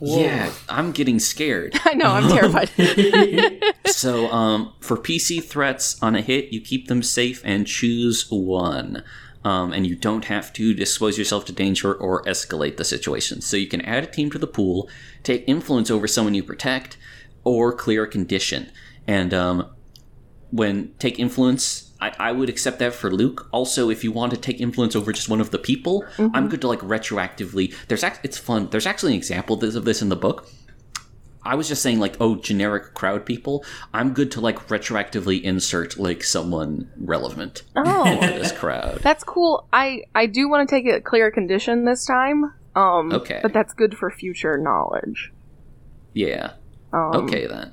[0.00, 1.78] Yeah, I'm getting scared.
[1.84, 2.70] i know i'm terrified
[3.86, 9.02] so, um, for PC threats on a hit, you keep them safe and choose one.
[9.44, 13.40] Um, and you don't have to expose yourself to danger or escalate the situation.
[13.40, 14.88] So you can add a team to the pool,
[15.22, 16.96] take influence over someone you protect,
[17.44, 18.72] or clear a condition.
[19.06, 19.70] And um,
[20.50, 23.48] when take influence, I, I would accept that for Luke.
[23.52, 26.60] Also, if you want to take influence over just one of the people, I'm good
[26.60, 27.74] to like retroactively.
[27.88, 28.68] There's act- it's fun.
[28.70, 30.46] There's actually an example of this- of this in the book.
[31.42, 33.64] I was just saying like, oh, generic crowd people.
[33.94, 38.98] I'm good to like retroactively insert like someone relevant oh into this crowd.
[39.02, 43.38] that's cool i i do want to take a clear condition this time um Okay.
[43.42, 45.32] but that's good for future knowledge
[46.14, 46.54] Yeah.
[46.92, 47.72] um, Okay then.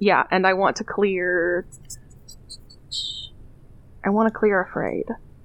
[0.00, 1.66] Yeah, and I want to clear.
[4.04, 5.04] I want to clear afraid.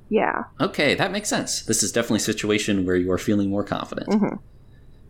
[0.09, 0.43] Yeah.
[0.61, 1.63] Okay, that makes sense.
[1.63, 4.09] This is definitely a situation where you are feeling more confident.
[4.09, 4.39] Mhm.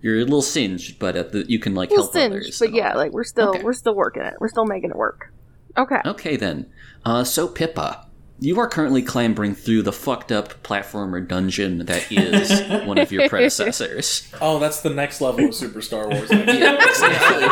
[0.01, 2.59] You're a little singed, but at the, you can like help singe, others.
[2.59, 3.63] but yeah, like we're still Okay.
[3.63, 4.35] we're still working it.
[4.39, 5.31] We're still making it work.
[5.77, 5.99] Okay.
[6.05, 6.67] Okay then.
[7.05, 8.05] Uh, so Pipa,
[8.39, 13.29] you are currently clambering through the fucked up platformer dungeon that is one of your
[13.29, 14.29] predecessors.
[14.41, 16.29] Oh, that's the next level of Super Star Wars.
[16.31, 17.47] actually.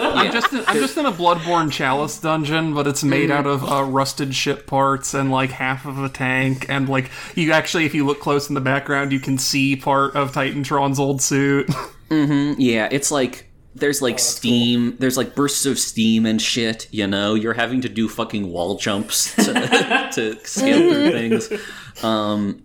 [0.00, 3.68] I'm just in, I'm just in a Bloodborne Chalice dungeon, but it's made out of
[3.68, 7.94] uh, rusted ship parts and like half of a tank, and like you actually, if
[7.94, 11.68] you look close in the background, you can see part of Titantron's old suit.
[12.10, 13.47] Yeah, it's like
[13.80, 16.88] there's like steam, there's like bursts of steam and shit.
[16.92, 22.04] You know, you're having to do fucking wall jumps to, to scale through things.
[22.04, 22.62] Um,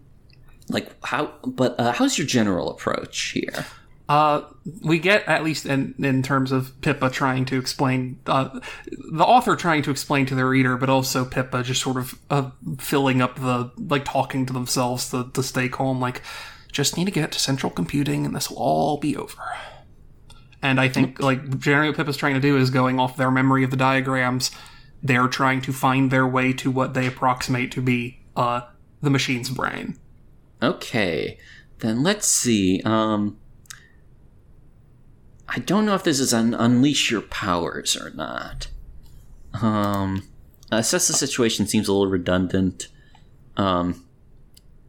[0.70, 1.34] like how?
[1.46, 3.66] But uh, how's your general approach here?
[4.10, 4.44] Uh,
[4.82, 8.60] we get at least in in terms of Pipa trying to explain, uh,
[9.12, 12.52] the author trying to explain to the reader, but also Pipa just sort of uh,
[12.80, 16.02] filling up the like talking to themselves to, to stay calm.
[16.02, 16.22] Like,
[16.72, 19.38] just need to get to central computing, and this will all be over.
[20.64, 23.66] And I think like generally what Pipa's trying to do is going off their memory
[23.66, 24.50] of the diagrams.
[25.04, 28.62] They're trying to find their way to what they approximate to be uh,
[29.02, 30.00] the machine's brain.
[30.62, 31.38] Okay,
[31.80, 32.82] then let's see.
[32.86, 33.38] Um,
[35.50, 38.70] I don't know if this is an unleash your powers or not.
[39.62, 40.30] Um,
[40.72, 42.88] assess the situation seems a little redundant.
[43.58, 44.06] Um,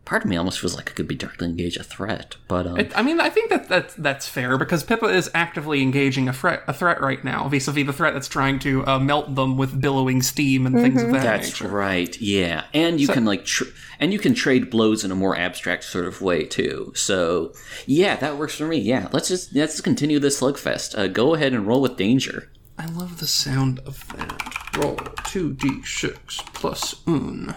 [0.05, 2.79] part of me almost feels like it could be directly engage a threat, but um,
[2.79, 6.33] It, I mean, I think that that's, that's fair because Pipa is actively engaging a
[6.33, 9.81] threat a threat right now, vis-a-vis the threat that's trying to uh, melt them with
[9.81, 11.69] billowing steam and things of that That's nature.
[11.73, 12.21] right.
[12.21, 13.65] Yeah, and you can like, tr-
[13.99, 16.93] and you can trade blows in a more abstract sort of way too.
[16.95, 17.53] So
[17.87, 18.79] yeah, that works for me.
[18.79, 20.99] Yeah, let's just let's continue this slugfest.
[20.99, 22.51] Uh, go ahead and roll with danger.
[22.79, 24.77] I love the sound of that.
[24.77, 26.17] Roll two d6
[26.55, 27.55] plus un.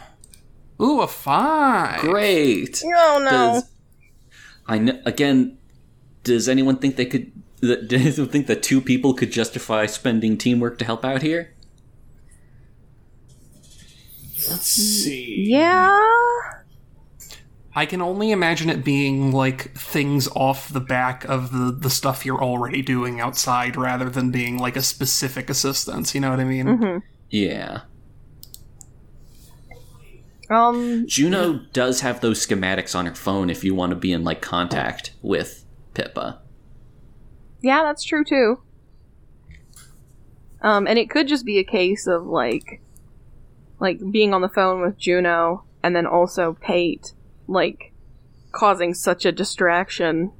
[0.81, 2.01] Ooh, a five.
[2.01, 2.83] Great.
[2.85, 3.29] Oh no.
[3.53, 3.69] Does
[4.67, 5.57] I know again?
[6.23, 7.31] Does anyone think they could?
[7.61, 11.53] Does anyone think that two people could justify spending teamwork to help out here?
[14.49, 15.45] Let's see.
[15.47, 15.99] yeah.
[17.75, 22.25] I can only imagine it being like things off the back of the, the stuff
[22.25, 26.15] you're already doing outside rather than being like a specific assistance.
[26.15, 27.03] You know what I mean?
[27.29, 27.81] Yeah.
[30.49, 31.05] Um.
[31.07, 34.41] Juno does have those schematics on her phone if you want to be in like
[34.41, 36.39] contact with Pipa.
[37.61, 38.61] Yeah, that's true too.
[40.61, 42.81] Um, and it could just be a case of like,
[43.79, 47.13] like being on the phone with Juno, and then also Pate,
[47.47, 47.93] like,
[48.51, 50.31] causing such a distraction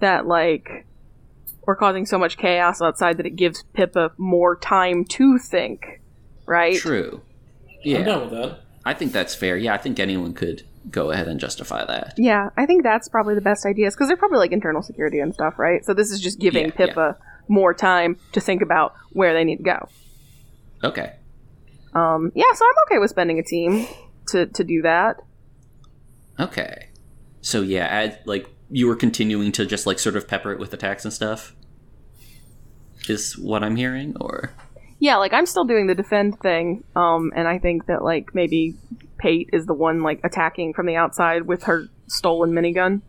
[0.00, 0.86] that like,
[1.62, 6.00] or causing so much chaos outside that it gives Pipa more time to think,
[6.46, 6.76] right?
[6.76, 7.20] True.
[7.66, 8.60] I'm Yeah, down with that.
[8.84, 9.56] I think that's fair.
[9.56, 12.14] Yeah, I think anyone could go ahead and justify that.
[12.18, 15.32] Yeah, I think that's probably the best ideas because they're probably like internal security and
[15.32, 15.84] stuff, right?
[15.84, 17.16] So this is just giving Yeah, Pipa
[17.48, 19.88] more time to think about where they need to go.
[20.82, 21.14] Okay.
[21.94, 23.86] Um, yeah, so I'm okay with spending a team
[24.28, 25.20] to to do that.
[26.38, 26.88] Okay.
[27.40, 30.74] So yeah, add like you were continuing to just like sort of pepper it with
[30.74, 31.54] attacks and stuff.
[33.08, 34.52] Is what I'm hearing, or
[34.98, 38.74] Yeah, like I'm still doing the defend thing, um, and I think that like maybe
[39.18, 43.02] Pate is the one like attacking from the outside with her stolen minigun.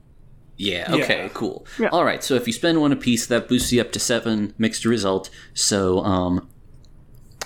[0.58, 1.04] yeah, Yeah.
[1.04, 1.66] okay, cool.
[1.80, 1.90] Yeah.
[1.90, 4.54] All right, so if you spend one apiece, that boosts you up to seven.
[4.58, 5.30] Mixed result.
[5.54, 6.50] So um,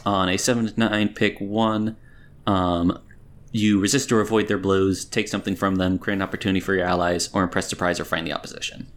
[0.06, 1.98] on a seven to nine, pick one.
[2.48, 2.98] Um,
[3.52, 6.86] you resist or avoid their blows, take something from them, create an opportunity for your
[6.86, 8.88] allies, or impress, surprise, or find the opposition.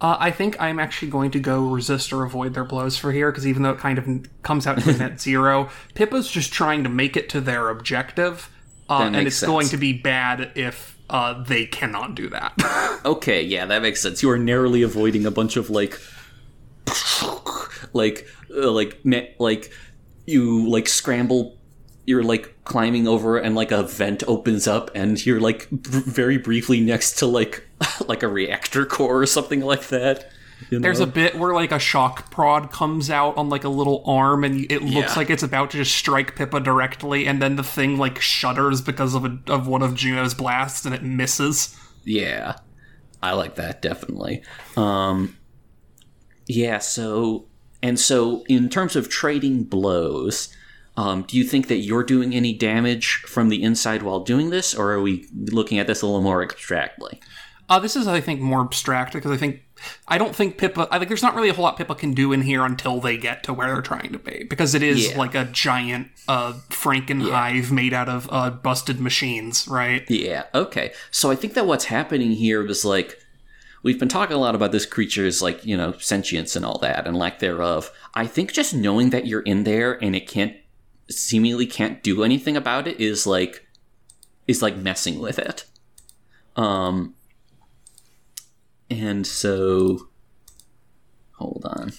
[0.00, 3.30] Uh, I think I'm actually going to go resist or avoid their blows for here
[3.30, 4.08] because even though it kind of
[4.42, 8.48] comes out to net zero, Pipa's just trying to make it to their objective,
[8.88, 9.50] uh, and it's sense.
[9.50, 12.54] going to be bad if uh, they cannot do that.
[13.02, 14.22] Okay, yeah, that makes sense.
[14.22, 15.98] You are narrowly avoiding a bunch of like,
[17.94, 19.72] like, uh, like, me- like,
[20.26, 21.56] you like scramble.
[22.04, 26.36] You're like climbing over, and like a vent opens up, and you're like br- very
[26.36, 27.66] briefly next to like,
[28.06, 30.30] like a reactor core or something like that.
[30.70, 34.02] you There's a bit where like a shock prod comes out on like a little
[34.06, 35.14] arm, and it looks Yeah.
[35.16, 39.14] like it's about to just strike Pipa directly, and then the thing like shudders because
[39.14, 41.76] of a, of one of Juno's blasts, and it misses.
[42.04, 42.56] Yeah.
[43.22, 44.42] I like that definitely.
[44.76, 45.36] Um
[46.46, 47.46] Yeah, so
[47.82, 50.54] and so in terms of trading blows,
[50.96, 54.74] um, do you think that you're doing any damage from the inside while doing this,
[54.74, 57.20] or are we looking at this a little more abstractly?
[57.70, 59.62] Uh, this is, I think, more abstract because I think
[60.08, 60.88] I don't think Pipa.
[60.90, 63.16] I think there's not really a whole lot Pipa can do in here until they
[63.16, 65.18] get to where they're trying to be because it is Yeah.
[65.18, 70.04] like a giant uh, Frankenhive made out of uh, busted machines, right?
[70.10, 70.92] Yeah, okay.
[71.12, 73.16] So I think that what's happening here is like
[73.84, 77.06] we've been talking a lot about this creature's like, you know, sentience and all that
[77.06, 77.90] and lack thereof.
[78.14, 80.54] I think just knowing that you're in there and it can't
[81.08, 83.64] seemingly can't do anything about it is like
[84.48, 85.64] is like messing with it.
[86.56, 87.14] Um
[88.90, 90.08] and so
[91.36, 91.92] hold on.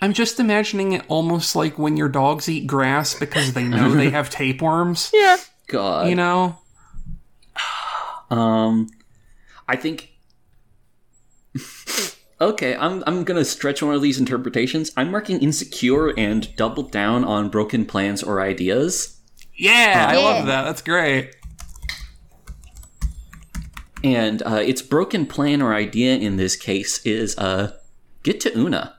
[0.00, 4.10] I'm just imagining it almost like when your dogs eat grass because they know they
[4.18, 5.10] have tapeworms.
[5.12, 5.38] Yeah.
[5.68, 6.08] God.
[6.08, 6.58] You know?
[8.30, 8.88] Um,
[9.68, 10.10] I think.
[12.40, 14.90] okay, I'm I'm gonna stretch one of these interpretations.
[14.96, 19.18] I'm marking insecure and double down on broken plans or ideas.
[19.54, 20.18] Yeah, I Yeah.
[20.18, 20.62] love that.
[20.64, 21.34] That's great.
[24.04, 27.76] And uh, its broken plan or idea in this case is uh,
[28.22, 28.96] get to Una.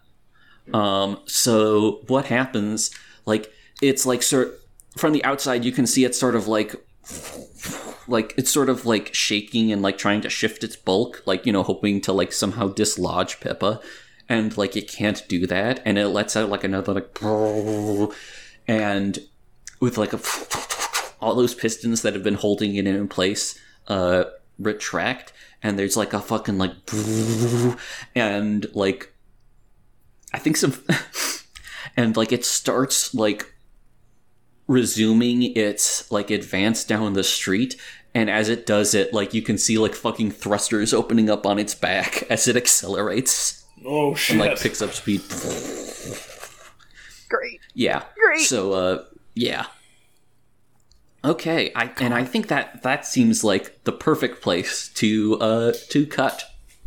[0.73, 2.91] Um, so what happens?
[3.25, 3.51] Like
[3.81, 4.59] it's like sort
[4.97, 6.75] from the outside, you can see it's sort of like
[8.07, 11.51] like it's sort of like shaking and like trying to shift its bulk, like you
[11.51, 13.81] know, hoping to like somehow dislodge Pipa,
[14.29, 17.19] and like it can't do that, and it lets out like another like
[18.67, 19.19] and
[19.79, 20.19] with like a
[21.19, 23.57] all those pistons that have been holding it in place
[23.87, 24.25] uh
[24.63, 26.73] retract and there's like a fucking like
[28.15, 29.13] and like
[30.33, 30.73] i think some
[31.97, 33.53] and like it starts like
[34.67, 37.75] resuming its like advance down the street
[38.15, 41.59] and as it does it like you can see like fucking thrusters opening up on
[41.59, 44.35] its back as it accelerates Oh shit!
[44.37, 45.21] and like picks up speed
[47.29, 47.59] Great.
[47.73, 48.41] yeah Great.
[48.41, 49.03] so uh
[49.35, 49.65] yeah
[51.23, 56.05] okay i and i think that that seems like the perfect place to uh to
[56.05, 56.43] cut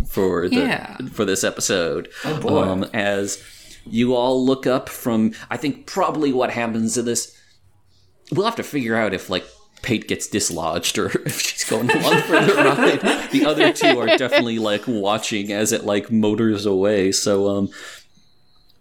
[0.06, 0.96] for the Yeah.
[1.12, 2.62] for this episode Oh, boy.
[2.62, 3.42] um as
[3.86, 7.34] you all look up from i think probably what happens in this
[8.32, 9.46] we'll have to figure out if like
[9.82, 12.54] Pate gets dislodged or if she's going along for the
[13.02, 13.30] ride.
[13.30, 17.12] The other two are definitely like watching as it like motors away.
[17.12, 17.68] So um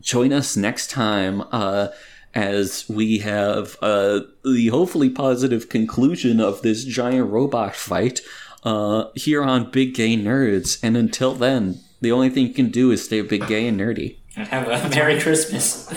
[0.02, 1.90] join us next time uh
[2.36, 8.22] as we have uh the hopefully positive conclusion of this giant robot fight
[8.64, 10.78] uh here on Big Gay Nerds.
[10.84, 14.18] And until then, the only thing you can do is stay big gay and nerdy.
[14.38, 15.88] And have a Merry Christmas.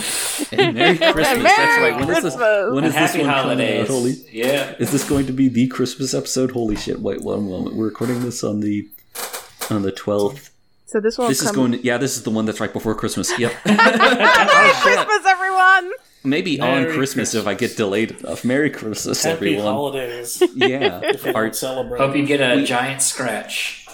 [0.52, 1.42] And Merry Christmas.
[1.42, 1.96] That's right.
[1.98, 2.72] When is this Christmas.
[2.72, 3.88] when And is this happy one coming out?
[3.88, 4.74] Holy Yeah.
[4.78, 6.52] is this going to be the Christmas episode?
[6.52, 7.00] Holy shit!
[7.00, 7.74] Wait one moment.
[7.74, 8.88] We're recording this on the
[9.70, 10.50] on the twelfth.
[10.86, 11.28] So this one.
[11.28, 11.56] This is come.
[11.56, 11.72] going.
[11.72, 13.36] To, yeah, this is the one that's right before Christmas.
[13.38, 13.52] Yep.
[13.66, 15.90] Merry Christmas, everyone.
[16.24, 18.44] Maybe on Merry Christmas if I get delayed enough.
[18.44, 19.72] Merry Christmas, Happy everyone.
[19.72, 20.42] holidays.
[20.54, 21.00] Yeah.
[21.02, 21.98] If you Our- celebrate.
[22.00, 23.86] Hope you get a giant scratch.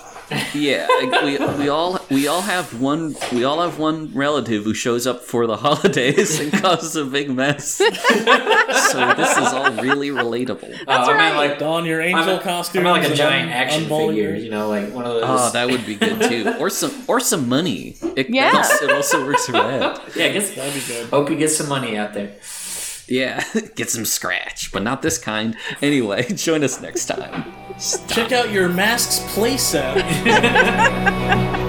[0.55, 0.87] Yeah.
[1.23, 5.23] We, we all we all have one we all have one relative who shows up
[5.23, 7.75] for the holidays and causes a big mess.
[7.75, 7.85] so
[9.15, 10.85] this is all really relatable.
[10.89, 12.87] Oh, I mean, like Don your angel I'm, costume.
[12.87, 14.35] I'm like a giant action figure, figure.
[14.37, 15.25] you know, like one of those.
[15.27, 16.55] Oh, that would be good too.
[16.59, 17.97] Or some or some money.
[18.17, 18.53] It, Yeah.
[18.55, 20.03] also, it also works for that.
[20.17, 21.09] yeah, I guess That'd be good.
[21.11, 22.33] hope you get some money out there.
[23.09, 23.45] Yeah,
[23.75, 25.57] get some scratch, but not this kind.
[25.83, 27.53] Anyway, join us next time.
[28.09, 30.05] Check out your masks playset.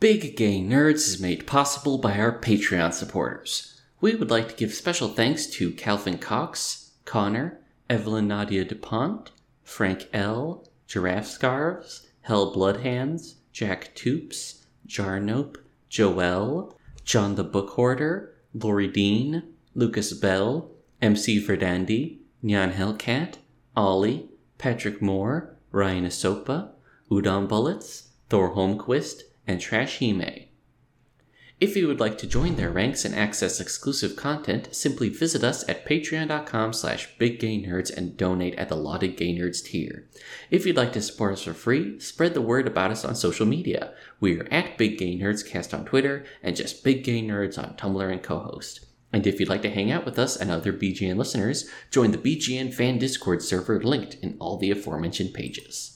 [0.00, 3.82] Big Gay Nerds is made possible by our Patreon supporters.
[4.00, 7.58] We would like to give special thanks to Calvin Cox, Connor,
[7.88, 9.32] Evelyn Nadia DuPont,
[9.64, 15.56] Frank L., Giraffe Scarves, Hell Bloodhands, Jack Toops, Jarnope,
[15.88, 19.42] Joel, John the Book Hoarder, Lori Dean,
[19.74, 20.70] Lucas Bell,
[21.02, 23.38] MC Verdandi, Nyan Hellcat,
[23.76, 24.28] Ollie,
[24.58, 26.68] Patrick Moore, Ryan Asopa,
[27.10, 30.44] Udon Bullets, Thor Holmquist, and Trash Hime.
[31.60, 35.68] If you would like to join their ranks and access exclusive content, simply visit us
[35.68, 40.08] at patreon.com slash biggaynerds and donate at the lauded gay nerds tier.
[40.50, 43.44] If you'd like to support us for free, spread the word about us on social
[43.44, 43.92] media.
[44.20, 47.74] We are at Big Gay Nerds Cast on Twitter and just Big Gay Nerds on
[47.74, 48.86] Tumblr and Cohost.
[49.12, 52.16] And if you'd like to hang out with us and other BGN listeners, join the
[52.16, 55.89] BGN fan Discord server linked in all the aforementioned pages.